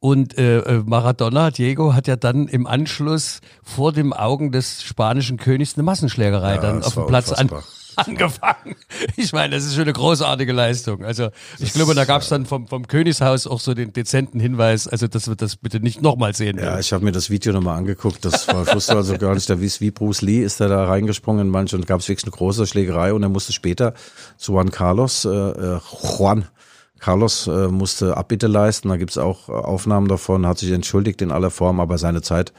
[0.00, 5.38] Und äh, äh, Maradona, Diego, hat ja dann im Anschluss vor dem Augen des spanischen
[5.38, 7.64] Königs eine Massenschlägerei Ja, dann das auf dem Platz an, unfassbar.
[8.06, 8.76] angefangen.
[9.16, 11.04] Ich meine, das ist schon eine großartige Leistung.
[11.04, 14.88] Also ich glaube, da gab es dann vom, vom Königshaus auch so den dezenten Hinweis,
[14.88, 16.56] also dass wir das bitte nicht nochmal sehen.
[16.56, 16.80] Ja, werden.
[16.80, 18.24] ich habe mir das Video nochmal angeguckt.
[18.24, 21.46] Das war, ich wusste also gar nicht, da wie, Bruce Lee ist er da reingesprungen
[21.46, 23.94] in manche und gab es wirklich eine große Schlägerei und er musste später
[24.36, 25.80] zu Juan Carlos, äh, äh,
[26.18, 26.46] Juan
[27.04, 28.88] Carlos äh, musste Abbitte leisten.
[28.88, 32.52] Da gibt's auch äh, Aufnahmen davon, hat sich entschuldigt in aller Form, aber seine Zeit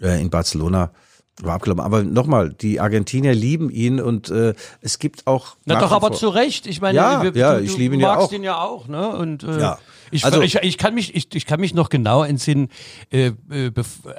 [0.00, 0.90] äh, in Barcelona
[1.42, 1.82] War abgelaufen.
[1.84, 5.56] Aber nochmal, die Argentinier lieben ihn und äh, es gibt auch.
[5.66, 6.66] Na doch, aber zu Recht.
[6.66, 8.32] Ich meine, Ja, wir- ja, du, ich liebe ihn ja magst auch.
[8.32, 9.08] ihn ja auch, ne?
[9.16, 9.78] Und äh, Ja.
[10.10, 12.70] ich, Also- ich, ich kann mich, ich, ich kann mich noch genau entsinnen,
[13.12, 13.70] äh, äh,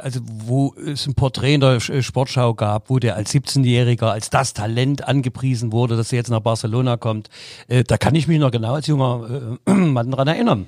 [0.02, 4.30] also wo es ein Porträt in der Sch- Sportschau gab, wo der als 17-Jähriger als
[4.30, 7.30] das Talent angepriesen wurde, dass er jetzt nach Barcelona kommt.
[7.68, 10.68] Äh, da kann ich mich noch genau als junger äh, Mann dran erinnern.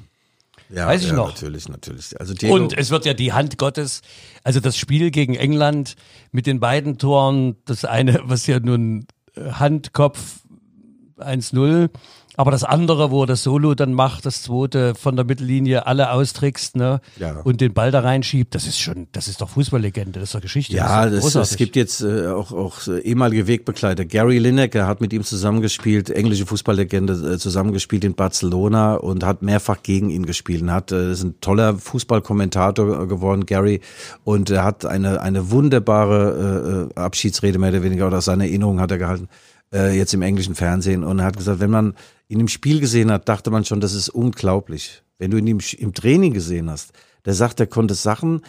[0.70, 1.30] Ja, weiß ich ja, noch.
[1.30, 2.20] Natürlich, natürlich.
[2.20, 4.02] Also Diego, Und es wird ja die Hand Gottes,
[4.44, 5.96] also das Spiel gegen England
[6.32, 10.42] mit den beiden Toren, das eine, was ja nun äh, Hand, Kopf
[11.18, 11.90] 1-0,
[12.40, 16.14] aber das andere, wo er das Solo dann macht, das zweite von der Mittellinie alle
[16.14, 17.02] austrickst, ne?
[17.20, 17.42] Ja.
[17.44, 20.40] Und den Ball da reinschiebt, das ist schon, das ist doch Fußballlegende, das ist doch
[20.40, 20.74] Geschichte.
[20.74, 24.06] Ja, es gibt jetzt äh, auch, auch äh, ehemalige Wegbegleiter.
[24.06, 29.84] Gary Lineker hat mit ihm zusammengespielt, englische Fußballlegende, äh, zusammengespielt in Barcelona und hat mehrfach
[29.84, 30.62] gegen ihn gespielt.
[30.62, 33.82] Und hat, äh, ist ein toller Fußballkommentator äh, geworden, Gary.
[34.24, 38.46] Und er hat eine, eine wunderbare äh, äh, Abschiedsrede mehr oder weniger oder aus seiner
[38.46, 39.28] Erinnerung hat er gehalten,
[39.74, 41.04] äh, jetzt im englischen Fernsehen.
[41.04, 41.96] Und er hat gesagt, wenn man
[42.30, 45.04] ihn im Spiel gesehen hat, dachte man schon, das ist unglaublich.
[45.18, 46.94] Wenn du ihn im, im Training gesehen hast,
[47.26, 48.42] der sagt, er konnte Sachen,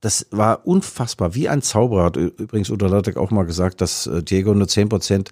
[0.00, 2.04] das war unfassbar, wie ein Zauberer.
[2.04, 5.30] Hat übrigens Udo Lattek auch mal gesagt, dass äh, Diego nur 10 Prozent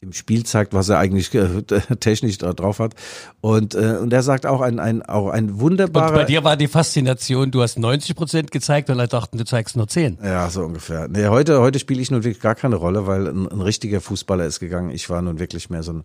[0.00, 1.62] im Spiel zeigt, was er eigentlich äh,
[2.00, 2.94] technisch da drauf hat.
[3.42, 6.14] Und, äh, und er sagt auch ein, ein, auch ein und wunderbarer...
[6.14, 9.76] bei dir war die Faszination, du hast 90 Prozent gezeigt und alle dachten, du zeigst
[9.76, 10.18] nur 10.
[10.22, 11.08] Ja, so ungefähr.
[11.08, 14.46] Nee, heute, heute spiele ich nun wirklich gar keine Rolle, weil ein, ein richtiger Fußballer
[14.46, 14.90] ist gegangen.
[14.90, 16.04] Ich war nun wirklich mehr so ein,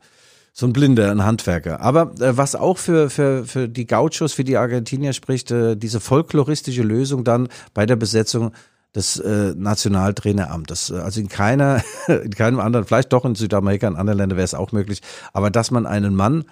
[0.54, 1.82] so ein Blinder, ein Handwerker.
[1.82, 6.00] Aber äh, was auch für, für, für die Gauchos, für die Argentinier spricht, äh, diese
[6.00, 8.52] folkloristische Lösung dann bei der Besetzung
[8.96, 10.90] des äh, Nationaltraineramtes.
[10.90, 14.46] Äh, Also in keiner, in keinem anderen, vielleicht doch in Südamerika, in anderen Ländern wäre
[14.46, 15.02] es auch möglich,
[15.34, 16.46] aber dass man einen Mann,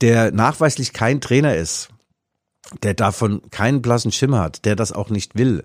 [0.00, 1.88] der nachweislich kein Trainer ist,
[2.82, 5.64] der davon keinen blassen Schimmer hat, der das auch nicht will,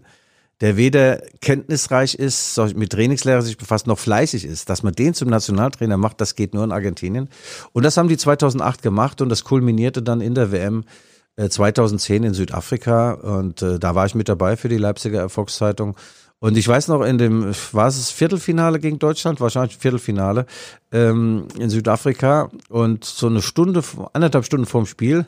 [0.64, 5.28] der weder kenntnisreich ist, mit Trainingslehre sich befasst, noch fleißig ist, dass man den zum
[5.28, 7.28] Nationaltrainer macht, das geht nur in Argentinien.
[7.74, 10.86] Und das haben die 2008 gemacht und das kulminierte dann in der WM
[11.36, 15.98] äh, 2010 in Südafrika und äh, da war ich mit dabei für die Leipziger Erfolgszeitung.
[16.40, 19.42] Und ich weiß noch, in dem, war es das Viertelfinale gegen Deutschland?
[19.42, 20.46] Wahrscheinlich Viertelfinale
[20.94, 22.50] ähm, in Südafrika.
[22.70, 25.26] Und so eine Stunde, anderthalb Stunden vorm Spiel,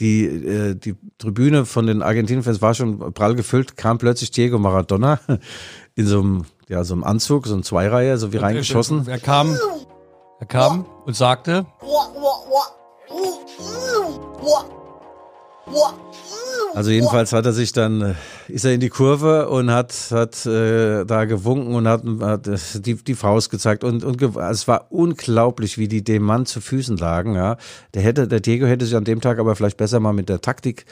[0.00, 5.20] die, äh, die Tribüne von den Argentinien-Fans war schon prall gefüllt, kam plötzlich Diego Maradona
[5.94, 9.06] in so einem, ja, so einem Anzug, so ein Zweireihe, so wie reingeschossen.
[9.08, 9.56] Er kam,
[10.40, 11.66] er kam und sagte,
[16.76, 18.14] Also jedenfalls hat er sich dann, äh,
[18.48, 22.58] ist er in die Kurve und hat, hat äh, da gewunken und hat, hat äh,
[22.74, 26.60] die, die Faust gezeigt und, und also es war unglaublich, wie die dem Mann zu
[26.60, 27.34] Füßen lagen.
[27.34, 27.56] Ja,
[27.94, 30.42] der hätte, der Diego hätte sich an dem Tag aber vielleicht besser mal mit der
[30.42, 30.84] Taktik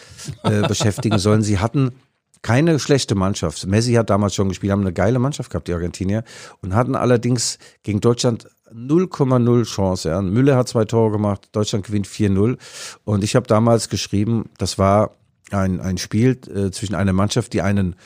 [0.43, 1.43] äh, beschäftigen sollen.
[1.43, 1.93] Sie hatten
[2.41, 3.67] keine schlechte Mannschaft.
[3.67, 6.25] Messi hat damals schon gespielt, haben eine geile Mannschaft gehabt, die Argentinier,
[6.63, 10.09] und hatten allerdings gegen Deutschland 0,0 Chance.
[10.09, 10.23] Ja.
[10.23, 12.57] Müller hat zwei Tore gemacht, Deutschland gewinnt 4-0.
[13.05, 15.11] Und ich habe damals geschrieben, das war
[15.51, 17.97] ein, ein Spiel äh, zwischen einer Mannschaft, die einen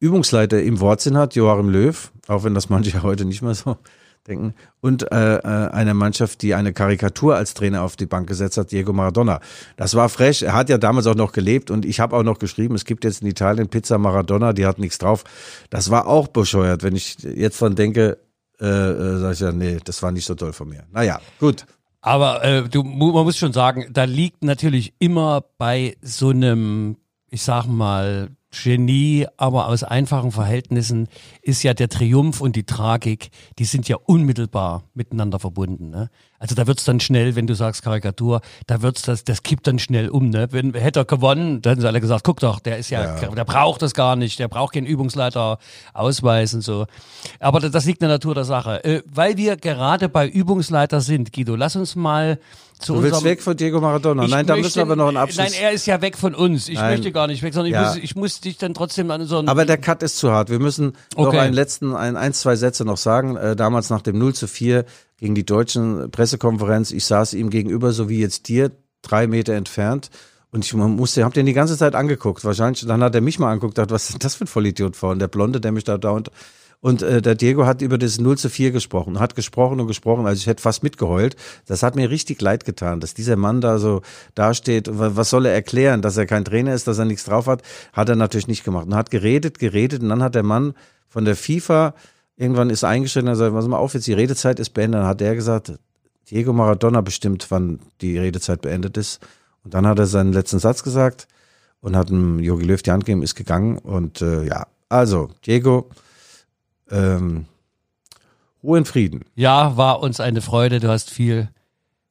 [0.00, 3.76] Übungsleiter im Wortsinn hat, Joachim Löw, auch wenn das manche heute nicht mehr so
[4.26, 8.56] denken, und äh, äh, einer Mannschaft, die eine Karikatur als Trainer auf die Bank gesetzt
[8.56, 9.40] hat, Diego Maradona.
[9.76, 10.42] Das war frech.
[10.42, 13.04] Er hat ja damals auch noch gelebt und ich habe auch noch geschrieben, es gibt
[13.04, 15.24] jetzt in Italien Pizza Maradona, die hat nichts drauf.
[15.70, 18.18] Das war auch bescheuert, wenn ich jetzt dran denke,
[18.60, 20.84] äh, äh, sag ich ja, nee, das war nicht so toll von mir.
[20.92, 21.66] Naja, gut.
[22.02, 26.96] Aber äh, du, man muss schon sagen, da liegt natürlich immer bei so einem,
[27.30, 31.08] ich sag mal, Genie, aber aus einfachen Verhältnissen
[31.40, 35.88] ist ja der Triumph und die Tragik, die sind ja unmittelbar miteinander verbunden.
[35.88, 36.10] Ne?
[36.38, 39.78] Also da wird's dann schnell, wenn du sagst Karikatur, da wird's das, das kippt dann
[39.78, 40.28] schnell um.
[40.28, 40.48] Ne?
[40.50, 43.44] Wenn hätte er gewonnen, dann hätten sie alle gesagt, guck doch, der ist ja, der
[43.44, 45.58] braucht das gar nicht, der braucht keinen Übungsleiter
[45.94, 46.86] Ausweis und so.
[47.40, 48.84] Aber das, das liegt in der Natur der Sache.
[48.84, 52.38] Äh, weil wir gerade bei Übungsleiter sind, Guido, lass uns mal
[52.82, 54.24] zu Du willst weg von Diego Maradona.
[54.24, 55.50] ich Nein, da müssen wir aber noch einen Abschluss.
[55.50, 56.68] Nein, er ist ja weg von uns.
[56.68, 56.92] Ich Nein.
[56.92, 57.88] möchte gar nicht weg, sondern ich, Ja.
[57.88, 59.48] muss, ich muss dich dann trotzdem an so einen.
[59.48, 60.50] Aber der Cut ist zu hart.
[60.50, 61.38] Wir müssen noch Okay.
[61.38, 63.36] einen letzten, ein, ein, zwei Sätze noch sagen.
[63.36, 64.84] Äh, damals nach dem 0 zu 4
[65.18, 66.90] gegen die deutschen Pressekonferenz.
[66.90, 68.70] Ich saß ihm gegenüber, so wie jetzt dir,
[69.02, 70.10] drei Meter entfernt.
[70.50, 72.44] Und ich musste, hab den die ganze Zeit angeguckt.
[72.44, 75.18] Wahrscheinlich, dann hat er mich mal angeguckt, dachte, was ist das für ein Vollidiot vorhin?
[75.18, 76.30] Der Blonde, der mich da dauernd.
[76.82, 80.26] Und äh, der Diego hat über das 0 zu 4 gesprochen, hat gesprochen und gesprochen,
[80.26, 81.36] also ich hätte fast mitgeheult.
[81.66, 84.02] Das hat mir richtig leid getan, dass dieser Mann da so
[84.34, 84.88] dasteht.
[84.98, 86.02] Wa- Was soll er erklären?
[86.02, 88.86] Dass er kein Trainer ist, dass er nichts drauf hat, hat er natürlich nicht gemacht.
[88.86, 90.74] Und hat geredet, geredet und dann hat der Mann
[91.08, 91.94] von der FIFA
[92.36, 95.02] irgendwann ist eingeschritten und sagt, pass mal auf, jetzt die Redezeit ist beendet.
[95.02, 95.72] Dann hat er gesagt,
[96.30, 99.20] Diego Maradona bestimmt, wann die Redezeit beendet ist.
[99.62, 101.28] Und dann hat er seinen letzten Satz gesagt
[101.80, 103.78] und hat dem Jogi Löw die Hand gegeben, ist gegangen.
[103.78, 105.88] Und äh, ja, also, Diego,
[106.90, 107.46] Ähm,
[108.62, 109.24] Ruhe in Frieden.
[109.34, 110.80] Ja, war uns eine Freude.
[110.80, 111.48] Du hast viel,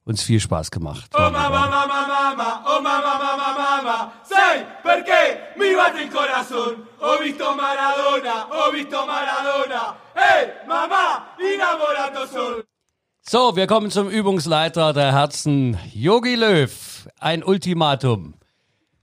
[0.04, 1.10] uns viel Spaß gemacht.
[1.14, 6.86] Oh mamma, mamma, mamma, oh mamma, mamma, mamma, sai perché mi batte il corazón?
[7.00, 12.62] Ho visto Maradona, ho visto Maradona, hey mamma, innamorato sono.
[13.24, 17.08] So, wir kommen zum Übungsleiter der Herzen, Yogi Löw.
[17.20, 18.34] Ein Ultimatum.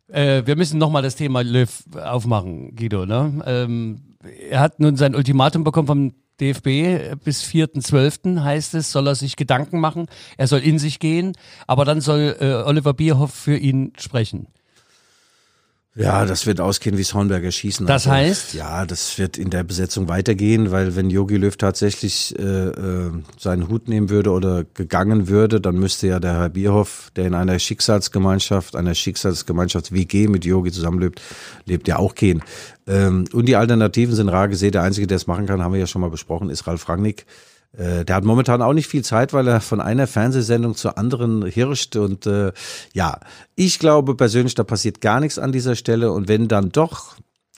[0.09, 3.05] Äh, wir müssen nochmal das Thema Löw aufmachen, Guido.
[3.05, 3.41] Ne?
[3.45, 4.08] Ähm,
[4.49, 8.43] er hat nun sein Ultimatum bekommen vom DFB bis 4.12.
[8.43, 11.33] heißt es, soll er sich Gedanken machen, er soll in sich gehen,
[11.67, 14.47] aber dann soll äh, Oliver Bierhoff für ihn sprechen.
[15.95, 17.85] Ja, das wird ausgehen wie Hornberger schießen.
[17.87, 18.53] Das Also, heißt?
[18.53, 23.67] Ja, das wird in der Besetzung weitergehen, weil wenn Jogi Löw tatsächlich äh, äh, seinen
[23.69, 27.57] Hut nehmen würde oder gegangen würde, dann müsste ja der Herr Bierhoff, der in einer
[27.57, 31.21] Schicksalsgemeinschaft, einer Schicksalsgemeinschaft WG mit Jogi zusammenlebt,
[31.65, 32.43] lebt ja auch gehen.
[32.87, 34.71] Ähm, und die Alternativen sind rar gesehen.
[34.71, 37.25] Der Einzige, der es machen kann, haben wir ja schon mal besprochen, ist Ralf Rangnick.
[37.77, 41.45] Äh, Der hat momentan auch nicht viel Zeit, weil er von einer Fernsehsendung zur anderen
[41.45, 41.95] hirscht.
[41.95, 42.51] Und äh,
[42.93, 43.19] ja,
[43.55, 46.11] ich glaube persönlich, da passiert gar nichts an dieser Stelle.
[46.11, 47.15] Und wenn dann doch,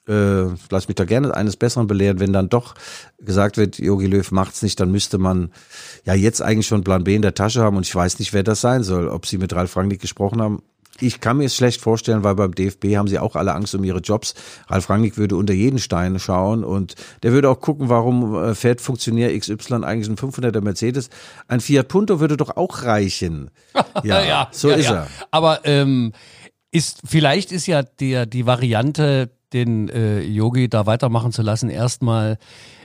[0.07, 2.75] äh, lass mich da gerne eines Besseren belehren, wenn dann doch
[3.19, 5.51] gesagt wird, Jogi Löw macht's nicht, dann müsste man
[6.05, 7.77] ja jetzt eigentlich schon Plan B in der Tasche haben.
[7.77, 9.07] Und ich weiß nicht, wer das sein soll.
[9.07, 10.63] Ob sie mit Ralf Rangnick gesprochen haben,
[10.99, 13.83] ich kann mir es schlecht vorstellen, weil beim DFB haben sie auch alle Angst um
[13.83, 14.35] ihre Jobs.
[14.67, 18.81] Ralf Rangnick würde unter jeden Stein schauen und der würde auch gucken, warum äh, fährt
[18.81, 21.09] Funktionär XY eigentlich ein 500er Mercedes.
[21.47, 23.51] Ein Fiat Punto würde doch auch reichen.
[24.03, 24.95] Ja, so ja, ist ja.
[24.95, 25.07] er.
[25.31, 26.13] Aber ähm,
[26.71, 32.37] ist vielleicht ist ja der die Variante, den äh, Yogi da weitermachen zu lassen, erstmal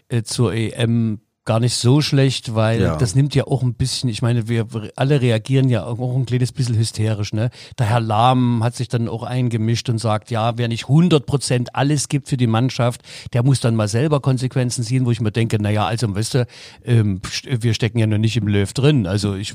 [0.09, 2.97] äh, zur EM gar nicht so schlecht, weil Ja.
[2.97, 6.53] das nimmt ja auch ein bisschen, ich meine, wir alle reagieren ja auch ein kleines
[6.53, 7.51] bisschen hysterisch, ne?
[7.79, 11.75] Der Herr Lahm hat sich dann auch eingemischt und sagt, ja, wer nicht 100 Prozent
[11.75, 13.01] alles gibt für die Mannschaft,
[13.33, 16.47] der muss dann mal selber Konsequenzen ziehen, wo ich mir denke, naja, also, weißt du,
[16.85, 19.07] ähm, wir stecken ja noch nicht im Löw drin.
[19.07, 19.55] Also ich,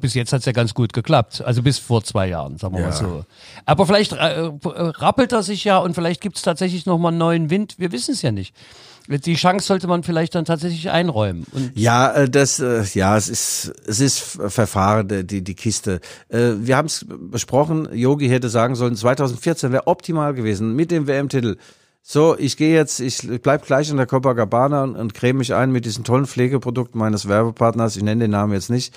[0.00, 1.42] bis jetzt hat's ja ganz gut geklappt.
[1.44, 2.88] Also bis vor zwei Jahren, sagen wir Ja.
[2.88, 3.24] mal so.
[3.64, 7.50] Aber vielleicht äh, rappelt er sich ja und vielleicht gibt's tatsächlich noch mal einen neuen
[7.50, 7.74] Wind.
[7.78, 8.54] Wir wissen es ja nicht.
[9.08, 11.44] Die Chance sollte man vielleicht dann tatsächlich einräumen.
[11.52, 16.00] Und Ja, äh, das, äh, ja, es ist, es ist Verfahren, äh, die, die Kiste.
[16.28, 21.56] Wir haben es besprochen, Yogi hätte sagen sollen, 2014 wäre optimal gewesen mit dem WM-Titel.
[22.02, 25.72] So, ich gehe jetzt, ich bleib gleich in der Copacabana und, und creme mich ein
[25.72, 28.94] mit diesen tollen Pflegeprodukten meines Werbepartners, ich nenne den Namen jetzt nicht,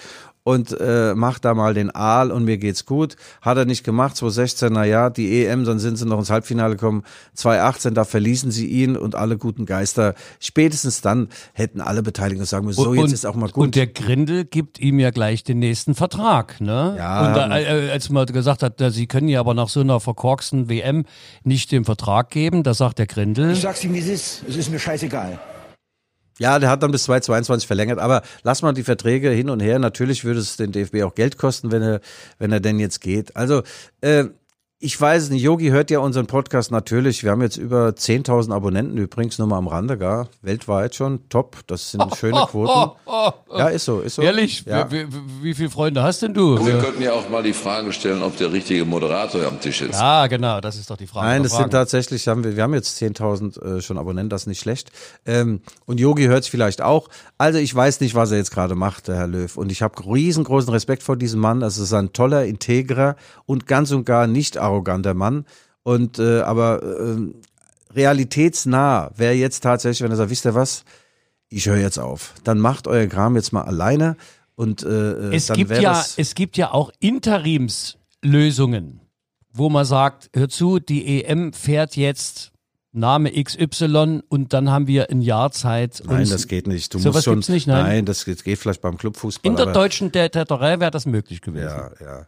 [0.50, 3.16] und äh, mach da mal den Aal und mir geht's gut.
[3.42, 6.76] Hat er nicht gemacht, 2016, na ja, die EM, dann sind sie noch ins Halbfinale
[6.76, 7.04] gekommen.
[7.36, 10.16] 2018, da verließen sie ihn und alle guten Geister.
[10.40, 13.64] Spätestens dann hätten alle Beteiligten sagen müssen, so, jetzt ist auch mal gut.
[13.64, 16.96] Und der Grindel gibt ihm ja gleich den nächsten Vertrag, ne?
[16.98, 19.70] Ja, Und da, haben- äh, als man gesagt hat, na, sie können ja aber nach
[19.70, 21.06] so einer verkorksten WM
[21.44, 23.52] nicht den Vertrag geben, da sagt der Grindel.
[23.52, 24.44] Ich sag's ihm, wie es ist.
[24.50, 25.40] Es ist mir scheißegal.
[26.39, 29.78] Ja, der hat dann bis 2022 verlängert, aber lass mal die Verträge hin und her.
[29.78, 31.99] Natürlich würde es den DFB auch Geld kosten, wenn er,
[32.39, 33.36] wenn er denn jetzt geht.
[33.36, 33.63] Also,
[34.02, 34.25] äh,
[34.82, 37.22] ich weiß es nicht, Yogi hört ja unseren Podcast natürlich.
[37.22, 41.28] Wir haben jetzt über 10.000 Abonnenten übrigens, nur mal am Rande, gar weltweit schon.
[41.28, 42.92] Top, das sind schöne Quoten.
[43.58, 44.22] Ja, ist so, ist so.
[44.22, 44.89] Ehrlich, Ja.
[44.89, 46.65] wie, wie, wie viele Freunde hast denn du?
[46.65, 50.00] Wir könnten ja auch mal die Frage stellen, ob der richtige Moderator am Tisch ist.
[50.00, 51.28] Ja, genau, das ist doch die Frage.
[51.28, 54.48] Nein, das sind tatsächlich, haben wir, wir haben jetzt 10.000 äh, schon Abonnenten, das ist
[54.48, 54.94] nicht schlecht.
[55.26, 57.10] Ähm, und Yogi hört es vielleicht auch.
[57.38, 59.58] Also ich weiß nicht, was er jetzt gerade macht, der Herr Löw.
[59.58, 61.62] Und ich habe riesengroßen Respekt vor diesem Mann.
[61.63, 65.46] Es ist ein toller, integrer und ganz und gar nicht arroganter Mann.
[65.84, 67.18] Und äh, aber äh,
[67.94, 70.84] realitätsnah wäre jetzt tatsächlich, wenn er sagt, wisst ihr was,
[71.50, 72.36] ich höre jetzt auf.
[72.44, 74.16] Dann macht euer Kram jetzt mal alleine.
[74.56, 79.02] Und äh, es dann gibt ja, es gibt ja auch Interimslösungen,
[79.52, 82.52] wo man sagt, hör zu, die EM fährt jetzt
[82.91, 86.02] Name XY und dann haben wir ein Jahr Zeit.
[86.06, 86.93] Nein, das geht nicht.
[86.93, 87.36] Du musst schon.
[87.36, 88.06] gibt's nicht, nein?
[88.06, 89.47] das geht geht vielleicht beim Clubfußball.
[89.47, 91.67] In der deutschen Täterei wäre das möglich gewesen.
[91.67, 92.28] Ja, ja.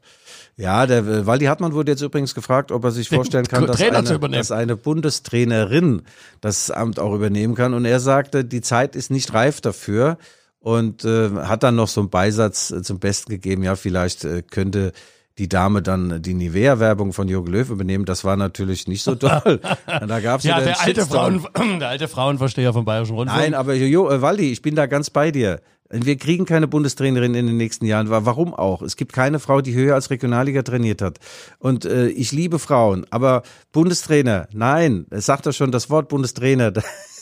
[0.58, 4.20] Ja, der Waldi Hartmann wurde jetzt übrigens gefragt, ob er sich vorstellen kann, dass eine,
[4.20, 6.04] dass eine Bundestrainerin
[6.42, 7.74] das Amt auch übernehmen kann.
[7.74, 10.18] Und er sagte, die Zeit ist nicht reif dafür
[10.60, 13.64] und äh, hat dann noch so einen Beisatz äh, zum Besten gegeben.
[13.64, 14.92] Ja, vielleicht äh, könnte
[15.38, 18.06] die Dame dann die Nivea-Werbung von Jürgen Löw übernehmen.
[18.06, 19.60] Das war natürlich nicht so toll.
[19.86, 21.06] da gab's Ja, wieder der alte.
[21.06, 21.48] Frauen,
[21.80, 23.40] der alte Frauenversteher vom Bayerischen Rundfunk.
[23.42, 25.62] Nein, aber Jojo, äh, Waldi, ich bin da ganz bei dir.
[25.94, 28.10] Wir kriegen keine Bundestrainerin in den nächsten Jahren.
[28.10, 28.82] Wa- Warum auch?
[28.82, 31.20] Es gibt keine Frau, die höher als Regionalliga trainiert hat.
[31.60, 36.72] Und äh, ich liebe Frauen, aber Bundestrainer, nein, es sagt doch schon das Wort Bundestrainer.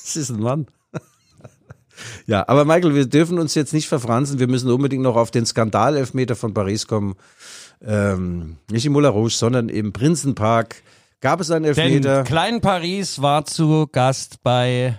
[0.09, 0.65] Das ist ein Mann.
[2.25, 4.39] Ja, aber Michael, wir dürfen uns jetzt nicht verfransen.
[4.39, 7.15] Wir müssen unbedingt noch auf den Skandal-Elfmeter von Paris kommen.
[7.85, 10.83] Ähm, nicht im Moulin Rouge, sondern im Prinzenpark.
[11.21, 12.23] Gab es einen Denn Elfmeter?
[12.23, 14.97] Klein Paris war zu Gast bei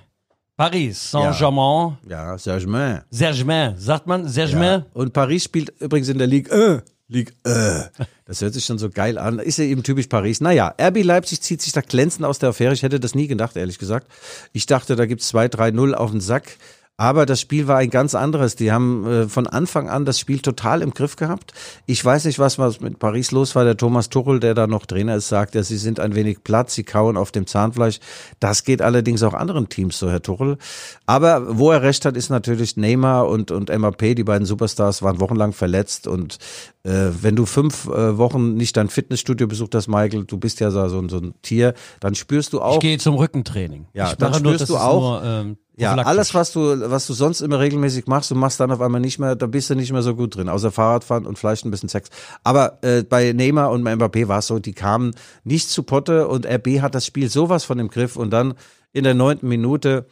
[0.56, 3.02] Paris, Saint-Germain, Ja, Saint-Germain.
[3.10, 4.84] Saint-Germain, sagt man Saint-Germain?
[4.92, 6.82] Und Paris spielt übrigens in der Ligue 1.
[7.08, 7.90] Ligue 1.
[8.26, 9.38] Das hört sich schon so geil an.
[9.40, 10.40] Ist ja eben typisch Paris.
[10.40, 12.72] Naja, RB Leipzig zieht sich da glänzend aus der Affäre.
[12.74, 14.06] Ich hätte das nie gedacht, ehrlich gesagt.
[14.52, 16.56] Ich dachte, da gibt's 2-3-0 auf den Sack.
[17.00, 18.56] Aber das Spiel war ein ganz anderes.
[18.56, 21.54] Die haben äh, von Anfang an das Spiel total im Griff gehabt.
[21.86, 23.64] Ich weiß nicht, was, mit Paris los war.
[23.64, 26.68] Der Thomas Tuchel, der da noch Trainer ist, sagt, ja, sie sind ein wenig platt,
[26.68, 28.00] sie kauen auf dem Zahnfleisch.
[28.38, 30.58] Das geht allerdings auch anderen Teams so, Herr Tuchel.
[31.06, 35.20] Aber wo er recht hat, ist natürlich Neymar und, und MAP, die beiden Superstars, waren
[35.20, 36.06] wochenlang verletzt.
[36.06, 36.36] Und
[36.84, 40.70] äh, wenn du fünf äh, Wochen nicht dein Fitnessstudio besucht hast, Michael, du bist ja
[40.70, 42.74] so, so, so ein Tier, dann spürst du auch.
[42.74, 43.86] Ich gehe zum Rückentraining.
[43.92, 47.06] Ja, ich dann nur, spürst das du auch- Nur, ähm, Ja, alles, was du, was
[47.06, 49.74] du sonst immer regelmäßig machst, du machst dann auf einmal nicht mehr, da bist du
[49.74, 52.08] nicht mehr so gut drin, außer Fahrradfahren und vielleicht ein bisschen Sex.
[52.44, 55.12] Aber äh, bei Neymar und Mbappé war es so, die kamen
[55.44, 58.54] nicht zu Potte und RB hat das Spiel sowas von im Griff und dann
[58.92, 60.06] in der neunten Minute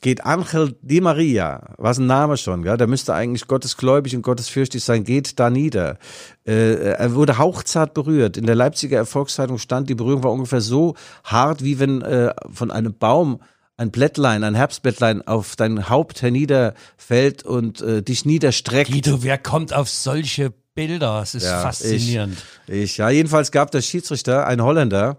[0.00, 2.76] geht Angel Di Maria, was ein Name schon, gell?
[2.76, 5.98] der müsste eigentlich gottesgläubig und gottesfürchtig sein, geht da nieder.
[6.46, 8.36] Äh, er wurde hauchzart berührt.
[8.36, 12.70] In der Leipziger Erfolgszeitung stand, die Berührung war ungefähr so hart, wie wenn äh, von
[12.70, 13.40] einem Baum
[13.76, 18.90] ein Blättlein, ein Herbstblättlein auf dein Haupt herniederfällt und äh, dich niederstreckt.
[18.90, 21.20] Guido, wer kommt auf solche Bilder?
[21.22, 22.42] Es ist Ja, faszinierend.
[22.66, 25.16] Ich, ich, ja, jedenfalls gab der Schiedsrichter, ein Holländer,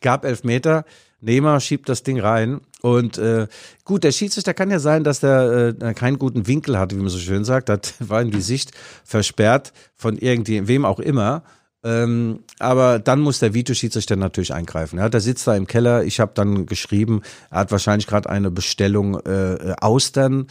[0.00, 0.84] gab elf Meter.
[1.20, 2.60] Nehmer schiebt das Ding rein.
[2.80, 3.48] Und äh,
[3.84, 7.08] gut, der Schiedsrichter kann ja sein, dass der äh, keinen guten Winkel hatte, wie man
[7.08, 7.68] so schön sagt.
[7.68, 8.72] Das war ihm die Sicht
[9.04, 11.42] versperrt von irgendwem auch immer.
[11.84, 14.98] Ähm, aber dann muss der Videoschiedsrichter natürlich eingreifen.
[14.98, 16.04] Ja, der sitzt da im Keller.
[16.04, 20.46] Ich habe dann geschrieben, er hat wahrscheinlich gerade eine Bestellung äh, Austern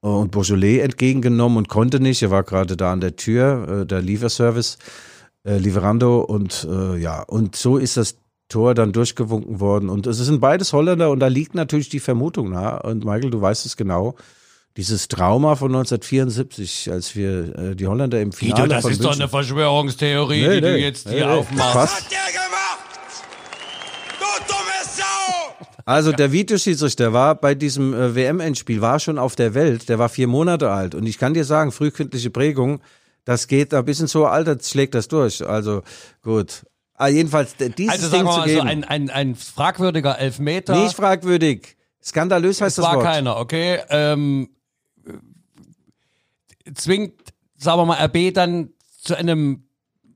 [0.00, 2.22] und Beaujolais entgegengenommen und konnte nicht.
[2.22, 4.78] Er war gerade da an der Tür, äh, der Lieferservice,
[5.46, 8.16] äh, Lieferando und äh, ja, und so ist das
[8.48, 9.88] Tor dann durchgewunken worden.
[9.88, 12.82] Und es sind beides Holländer und da liegt natürlich die Vermutung nahe.
[12.82, 14.14] Und Michael, du weißt es genau.
[14.76, 19.00] Dieses Trauma von 1974, als wir äh, die Holländer im Finale Guido, das von ist
[19.04, 21.72] doch München- eine Verschwörungstheorie, Nee, die du nee, jetzt nee, hier nee, aufmachst.
[21.74, 22.10] passt.
[22.10, 22.78] der gemacht?
[24.18, 25.66] Du dumme Sau!
[25.84, 30.08] Also der Videoschiedsrichter war bei diesem äh, WM-Endspiel, war schon auf der Welt, der war
[30.08, 30.94] vier Monate alt.
[30.94, 32.80] Und ich kann dir sagen, frühkindliche Prägung,
[33.24, 35.46] das geht da bis ins hohe Alter, schlägt das durch.
[35.46, 35.82] Also
[36.22, 36.64] gut.
[36.96, 40.18] Ah, jedenfalls, dieses Also sagen Ding wir zu mal so, geben, ein, ein, ein fragwürdiger
[40.18, 40.80] Elfmeter.
[40.82, 41.76] nicht fragwürdig.
[42.02, 43.04] Skandalös heißt Es das war Wort.
[43.04, 43.80] keiner, okay?
[43.88, 44.50] Ähm,
[46.64, 47.14] äh, zwingt,
[47.56, 48.70] sagen wir mal, RB dann
[49.02, 49.64] zu einem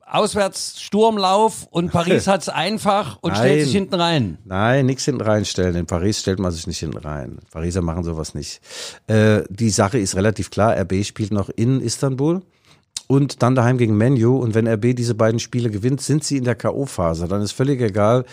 [0.07, 3.65] Auswärtssturmlauf und Paris hat's einfach und stellt Nein.
[3.65, 4.39] sich hinten rein.
[4.45, 5.75] Nein, nichts hinten reinstellen.
[5.77, 7.39] In Paris stellt man sich nicht hinten rein.
[7.51, 8.61] Pariser machen sowas nicht.
[9.07, 10.77] Äh, die Sache ist relativ klar.
[10.81, 12.43] RB spielt noch in Istanbul
[13.07, 14.37] und dann daheim gegen Menu.
[14.37, 17.27] Und wenn RB diese beiden Spiele gewinnt, sind sie in der K.O.-Phase.
[17.27, 18.25] Dann ist völlig egal,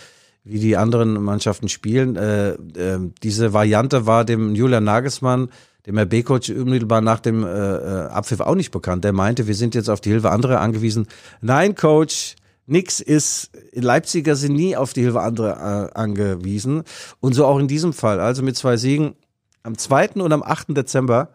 [0.43, 2.15] wie die anderen Mannschaften spielen.
[2.15, 5.49] Äh, äh, diese Variante war dem Julian Nagelsmann,
[5.85, 9.03] dem RB-Coach, unmittelbar nach dem äh, äh, Abpfiff auch nicht bekannt.
[9.03, 11.07] Der meinte, wir sind jetzt auf die Hilfe anderer angewiesen.
[11.41, 12.35] Nein, Coach,
[12.67, 16.83] Nix ist, Leipziger sind nie auf die Hilfe anderer äh, angewiesen.
[17.19, 18.19] Und so auch in diesem Fall.
[18.19, 19.15] Also mit zwei Siegen
[19.63, 20.13] am 2.
[20.15, 20.75] und am 8.
[20.77, 21.29] Dezember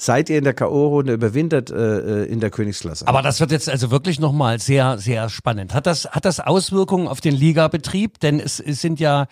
[0.00, 3.06] seid ihr in der K.O.-Runde überwintert äh, äh, in der Königsklasse.
[3.06, 5.74] Aber das wird jetzt also wirklich nochmal sehr, sehr spannend.
[5.74, 8.20] Hat das, hat das Auswirkungen auf den Ligabetrieb?
[8.20, 9.26] Denn es, es sind ja,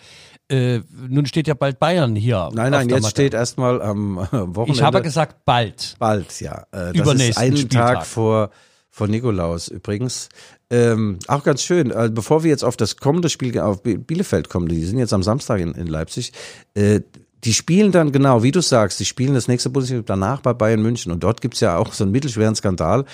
[0.49, 2.49] äh, nun steht ja bald Bayern hier.
[2.53, 3.11] nein, nein, jetzt Matte.
[3.11, 4.71] steht erstmal am Wochenende.
[4.73, 5.95] Ich habe gesagt bald.
[5.99, 6.63] bald, ja.
[6.71, 7.93] Äh, das Übernächsten ist einen Spieltag.
[7.99, 8.49] Tag vor,
[8.89, 10.27] vor Nikolaus übrigens.
[10.69, 14.49] Ähm, auch ganz schön, äh, bevor wir jetzt auf das kommende Spiel, auf Bi- Bielefeld
[14.49, 16.33] kommen, die sind jetzt am Samstag in, in Leipzig,
[16.73, 16.99] äh,
[17.43, 20.81] die spielen dann genau, wie du sagst, die spielen das nächste Bundesliga danach bei Bayern
[20.81, 23.05] München und dort gibt's ja auch so einen mittelschweren Skandal,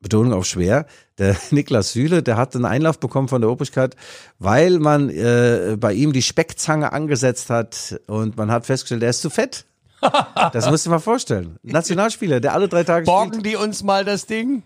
[0.00, 0.86] Betonung auf schwer.
[1.18, 3.96] Der Niklas Süle, der hat einen Einlauf bekommen von der Obrigkeit,
[4.38, 9.22] weil man äh, bei ihm die Speckzange angesetzt hat und man hat festgestellt, er ist
[9.22, 9.64] zu fett.
[10.52, 11.56] Das musst du dir mal vorstellen.
[11.62, 14.64] Nationalspieler, der alle drei Tage spielt, Borgen die uns mal das Ding?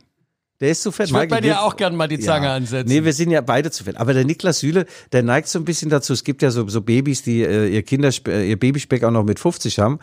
[0.60, 1.08] Der ist zu fett.
[1.08, 2.54] Ich würde bei dir auch gerne mal die Zange ja.
[2.54, 2.88] ansetzen.
[2.88, 3.96] Nee, wir sind ja beide zu fett.
[3.96, 6.12] Aber der Niklas Süle, der neigt so ein bisschen dazu.
[6.12, 9.24] Es gibt ja so, so Babys, die äh, ihr Kinderspe äh, ihr Babyspeck auch noch
[9.24, 9.98] mit 50 haben.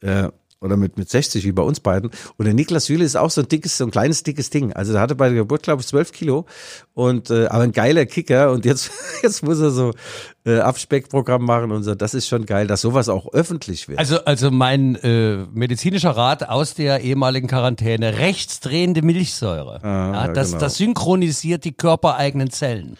[0.00, 0.28] Äh,
[0.62, 2.10] oder mit, mit 60, wie bei uns beiden.
[2.36, 4.72] Und der Niklas Süle ist auch so ein dickes, so ein kleines, dickes Ding.
[4.72, 6.46] Also der hatte bei der Geburt, glaube ich, 12 Kilo.
[6.94, 8.52] Und, äh, aber ein geiler Kicker.
[8.52, 8.90] Und jetzt,
[9.22, 9.92] jetzt muss er so
[10.44, 11.94] äh, Abspeckprogramm machen und so.
[11.94, 13.98] Das ist schon geil, dass sowas auch öffentlich wird.
[13.98, 19.80] Also, also mein äh, medizinischer Rat aus der ehemaligen Quarantäne, rechtsdrehende Milchsäure.
[19.82, 20.60] ja, das, genau.
[20.60, 22.96] das synchronisiert die körpereigenen Zellen.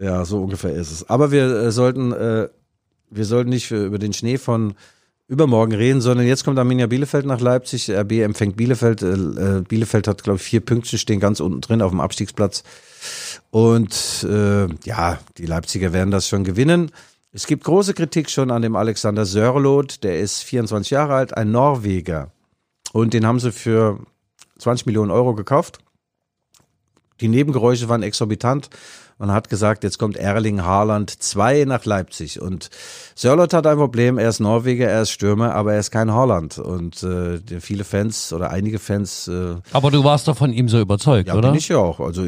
[0.00, 1.08] Ja, so ungefähr ist es.
[1.08, 2.48] Aber wir äh, sollten, äh,
[3.10, 4.74] wir sollten nicht für, über den Schnee von
[5.26, 7.90] übermorgen reden, sondern jetzt kommt Arminia Bielefeld nach Leipzig.
[7.90, 9.02] RB empfängt Bielefeld.
[9.02, 12.62] Äh, äh, Bielefeld hat, glaube ich, vier Pünktchen, stehen ganz unten drin auf dem Abstiegsplatz.
[13.50, 16.90] Und äh, ja, die Leipziger werden das schon gewinnen.
[17.32, 21.50] Es gibt große Kritik schon an dem Alexander Sörloth, der ist 24 Jahre alt, ein
[21.50, 22.30] Norweger.
[22.92, 23.98] Und den haben sie für
[24.58, 25.78] 20 Millionen Euro gekauft.
[27.20, 28.70] Die Nebengeräusche waren exorbitant.
[29.18, 32.40] Man hat gesagt, jetzt kommt Erling Haaland 2 nach Leipzig.
[32.40, 32.70] Und
[33.14, 36.58] Sörloth hat ein Problem, er ist Norweger, er ist Stürmer, aber er ist kein Haaland.
[36.58, 39.28] Und äh, viele Fans oder einige Fans.
[39.28, 41.50] Äh, Aber du warst doch von ihm so überzeugt, ja, oder?
[41.50, 42.00] bin ich ja auch.
[42.00, 42.24] Also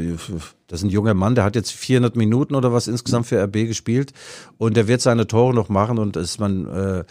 [0.69, 3.67] das ist ein junger Mann, der hat jetzt 400 Minuten oder was insgesamt für RB
[3.67, 4.13] gespielt
[4.59, 7.05] und der wird seine Tore noch machen und es man äh,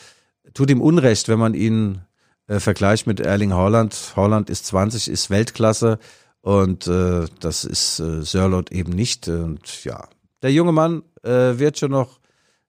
[0.53, 2.01] tut ihm Unrecht, wenn man ihn
[2.47, 4.13] äh, vergleicht mit Erling Haaland.
[4.15, 5.99] Haaland ist 20, ist Weltklasse
[6.45, 9.27] und äh, das ist äh, Sörlot eben nicht.
[9.27, 10.07] Und ja,
[10.43, 12.19] der junge Mann äh, wird schon noch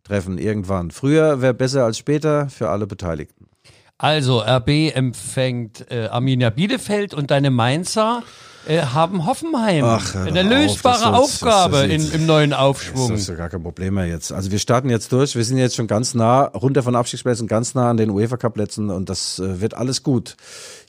[0.03, 0.91] treffen irgendwann.
[0.91, 3.49] Früher wäre besser als später für alle Beteiligten.
[3.99, 8.23] Also, RB empfängt äh, Arminia Bielefeld und deine Mainzer
[8.67, 9.85] äh, haben Hoffenheim.
[9.85, 13.15] Ach, Eine doch auf, lösbare das soll's- Aufgabe das- das in, im neuen Das Aufschwung.
[13.15, 14.33] ist ja gar kein Problem mehr jetzt.
[14.33, 15.35] Also wir starten jetzt durch.
[15.37, 18.55] Wir sind jetzt schon ganz nah, runter von Abstiegsplätzen, ganz nah an den UEFA Cup
[18.55, 20.37] Plätzen und das äh, wird alles gut.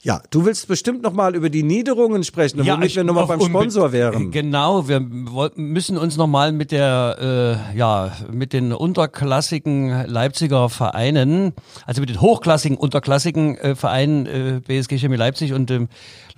[0.02, 3.40] Ja, du willst bestimmt noch mal über die Niederungen sprechen, womit wir noch mal beim
[3.40, 4.30] Sponsor wären.
[4.30, 11.52] Genau, wir müssen uns nochmal mit der, äh, ja, mit den unterklassigen Leipziger Vereinen,
[11.86, 15.88] also mit den hochklassigen, unterklassigen äh, Vereinen äh, BSG Chemie Leipzig und ähm,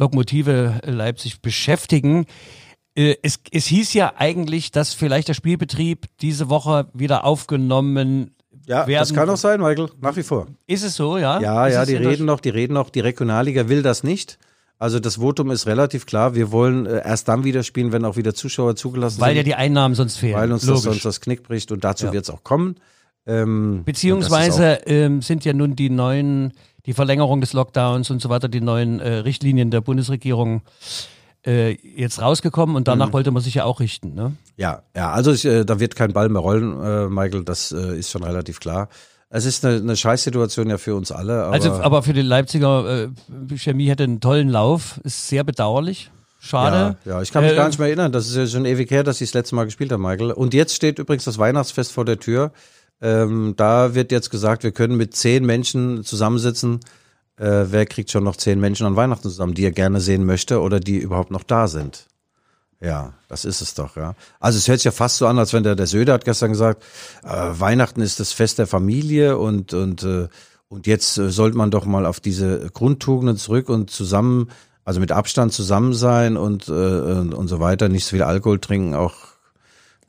[0.00, 2.26] Lokomotive äh, Leipzig beschäftigen.
[2.96, 8.32] Äh, es, es hieß ja eigentlich, dass vielleicht der Spielbetrieb diese Woche wieder aufgenommen
[8.66, 9.00] Ja, werden.
[9.00, 10.46] das kann auch sein, Michael, nach wie vor.
[10.66, 11.40] Ist es so, ja?
[11.40, 14.38] Ja, Ist ja, die reden noch, die reden noch, die Regionalliga will das nicht.
[14.78, 16.34] Also das Votum ist relativ klar.
[16.34, 19.48] Wir wollen äh, erst dann wieder spielen, wenn auch wieder Zuschauer zugelassen Weil ja sind,
[19.48, 20.34] die Einnahmen sonst fehlen.
[20.34, 22.12] weil uns das sonst das Knick bricht und dazu Ja.
[22.14, 22.76] wird es auch kommen.
[23.26, 26.54] Ähm, Beziehungsweise ähm, sind ja nun die neuen,
[26.90, 30.62] die Verlängerung des Lockdowns und so weiter, die neuen äh, Richtlinien der Bundesregierung
[31.46, 32.84] äh, jetzt rausgekommen und Mhm.
[32.98, 34.12] danach wollte man sich ja auch richten.
[34.14, 34.32] Ne?
[34.56, 37.96] Ja, ja, also ich, äh, da wird kein Ball mehr rollen, äh, Michael, das äh,
[37.96, 38.88] ist schon relativ klar.
[39.28, 43.04] Es ist eine, eine Scheißsituation ja für uns alle, aber, Also, aber für die Leipziger
[43.04, 46.10] äh, Chemie hätte einen tollen Lauf, ist sehr bedauerlich.
[46.40, 46.96] Schade.
[47.04, 48.10] ja, ja, ich kann mich Äh, gar nicht mehr erinnern.
[48.10, 50.32] Das ist ja schon ewig her, dass ich das letzte Mal gespielt habe, Michael.
[50.32, 52.50] Und jetzt steht übrigens das Weihnachtsfest vor der Tür.
[53.02, 56.80] Ähm, da wird jetzt gesagt, wir können mit zehn Menschen zusammensitzen.
[57.36, 60.60] Äh, wer kriegt schon noch zehn Menschen an Weihnachten zusammen, die er gerne sehen möchte
[60.60, 62.06] oder die überhaupt noch da sind?
[62.82, 64.14] Ja, das ist es doch, ja.
[64.38, 66.50] Also es hört sich ja fast so an, als wenn der, der Söder hat gestern
[66.50, 66.82] gesagt,
[67.22, 70.28] äh, Weihnachten ist das Fest der Familie und, und, äh,
[70.68, 74.50] und jetzt äh, sollte man doch mal auf diese Grundtugenden zurück und zusammen,
[74.84, 78.60] also mit Abstand zusammen sein und, äh, und, und so weiter, nicht so viel Alkohol
[78.60, 79.14] trinken, auch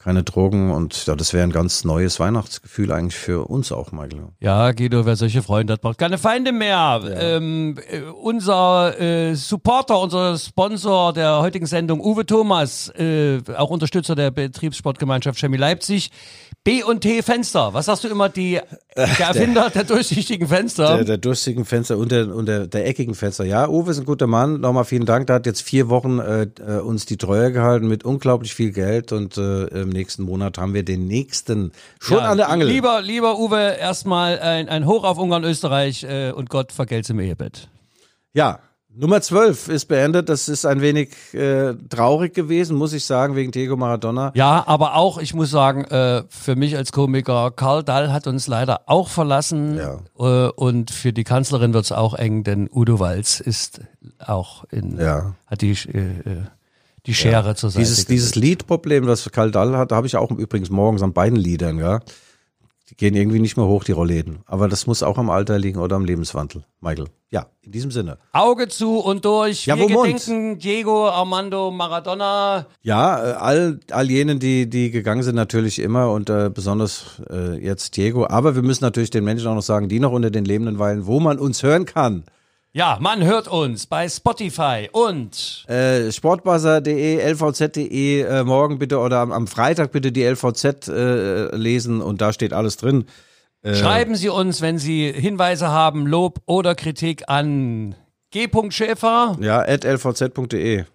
[0.03, 4.29] keine Drogen und ja, das wäre ein ganz neues Weihnachtsgefühl eigentlich für uns auch, Michael.
[4.39, 7.01] Ja, Guido, wer solche Freunde hat, braucht keine Feinde mehr.
[7.15, 14.15] Ähm, äh, unser äh, Supporter, unser Sponsor der heutigen Sendung, Uwe Thomas, äh, auch Unterstützer
[14.15, 16.11] der Betriebssportgemeinschaft Chemie Leipzig.
[16.63, 17.73] B&T Fenster.
[17.73, 18.59] Was sagst du immer, die,
[18.95, 20.97] der Erfinder der, durchsichtigen Fenster?
[20.97, 23.45] Der, der durchsichtigen Fenster und der, und der, der eckigen Fenster.
[23.45, 24.61] Ja, Uwe ist ein guter Mann.
[24.61, 25.25] Nochmal vielen Dank.
[25.25, 29.11] Der hat jetzt vier Wochen äh, äh, uns die Treue gehalten mit unglaublich viel Geld
[29.11, 32.67] und äh, im nächsten Monat haben wir den nächsten schon Ja, an der Angel.
[32.67, 37.19] Lieber, lieber Uwe, erstmal ein, ein Hoch auf Ungarn, Österreich äh, und Gott vergelt's im
[37.19, 37.69] Ehebett.
[38.33, 38.59] Ja,
[38.93, 40.27] Nummer 12 ist beendet.
[40.27, 44.31] Das ist ein wenig äh, traurig gewesen, muss ich sagen, wegen Diego Maradona.
[44.35, 48.47] Ja, aber auch, ich muss sagen, äh, für mich als Komiker, Karl Dahl hat uns
[48.47, 49.77] leider auch verlassen.
[49.77, 49.99] Ja.
[50.19, 53.79] Äh, und für die Kanzlerin wird's auch eng, denn Udo Walz ist
[54.19, 55.35] auch in, Ja.
[55.47, 56.43] hat die, äh, äh,
[57.05, 58.35] die Schere zur Seite Dieses, dieses.
[58.35, 62.01] Liedproblem, das Karl Dall hat, habe ich auch übrigens morgens an beiden Liedern, ja.
[62.91, 64.39] Die gehen irgendwie nicht mehr hoch, die Rollläden.
[64.45, 67.07] Aber das muss auch am Alter liegen oder am Lebenswandel, Michael.
[67.29, 68.17] Ja, in diesem Sinne.
[68.33, 69.65] Auge zu und durch.
[69.65, 70.07] Ja, Wir wo Mund?
[70.07, 72.65] gedenken Diego Armando Maradona.
[72.81, 77.55] Ja, äh, all, all jenen, die, die gegangen sind, natürlich immer und äh, besonders äh,
[77.65, 78.27] jetzt Diego.
[78.27, 81.05] Aber wir müssen natürlich den Menschen auch noch sagen, die noch unter den Lebenden weilen,
[81.05, 82.25] wo man uns hören kann.
[82.73, 89.33] Ja, man hört uns bei Spotify und Äh, Sportbuzzer.de, lvz.de, äh, morgen bitte oder am,
[89.33, 93.05] am Freitag bitte die LVZ äh, lesen und da steht alles drin.
[93.63, 97.93] Schreiben Sie uns, wenn Sie Hinweise haben, Lob oder Kritik an
[98.31, 98.47] G.
[98.69, 99.37] Schäfer.
[99.41, 100.85] Ja, at lvz.de.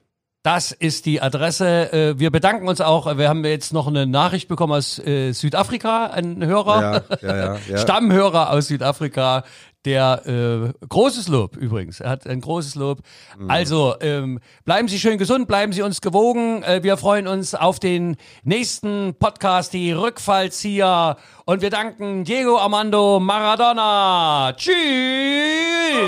[0.43, 1.93] Das ist die Adresse.
[1.93, 3.19] Äh, Wir bedanken uns auch.
[3.19, 7.77] Wir haben jetzt noch eine Nachricht bekommen aus äh, Südafrika, ein Hörer, ja, ja, ja.
[7.79, 9.45] Stammhörer aus Südafrika.
[9.87, 12.01] Der äh, großes Lob übrigens.
[12.01, 12.99] Er hat ein großes Lob.
[13.39, 13.51] Mhm.
[13.51, 16.63] Also ähm, bleiben Sie schön gesund, bleiben Sie uns gewogen.
[16.65, 21.17] Äh, wir freuen uns auf den nächsten Podcast, die Rückfallzieher.
[21.45, 24.53] Und wir danken Diego Armando Maradona.
[24.57, 24.75] Tschüss.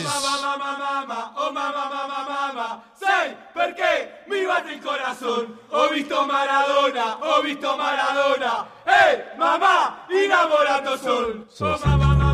[0.03, 4.99] Mamma, mamma, mamma, oh mamma, mamma, mamma, sai perché mi batte il corazon?
[5.09, 5.59] corazón.
[5.71, 8.67] Ho visto Maradona, ho visto Maradona.
[8.85, 10.07] ¡Hey, mamá!
[10.11, 11.47] Innamorato son.
[11.61, 12.28] Oh mamma, mamma,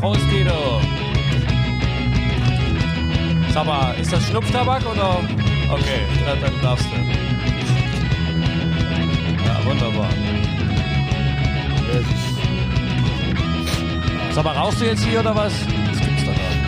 [0.00, 0.80] Prost, Guido.
[3.52, 5.20] Sag mal, ist das Schnupftabak oder?
[5.70, 6.96] Okay, dann, dann darfst du.
[9.46, 10.08] Ja, wunderbar.
[14.32, 15.52] Sag mal, rauchst du jetzt hier oder was?
[15.52, 16.58] Das gibt's doch gar nicht.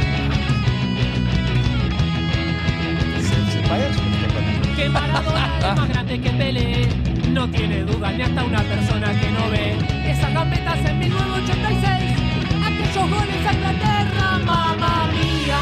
[5.76, 7.19] más grande que Pelé.
[7.34, 9.76] no tiene duda ni hasta una persona que no ve
[10.10, 12.18] esas gambetas en 1986,
[12.66, 15.60] aquellos goles a Inglaterra, mamá mía,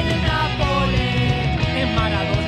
[0.00, 2.45] en el Nápoles, en Maradona.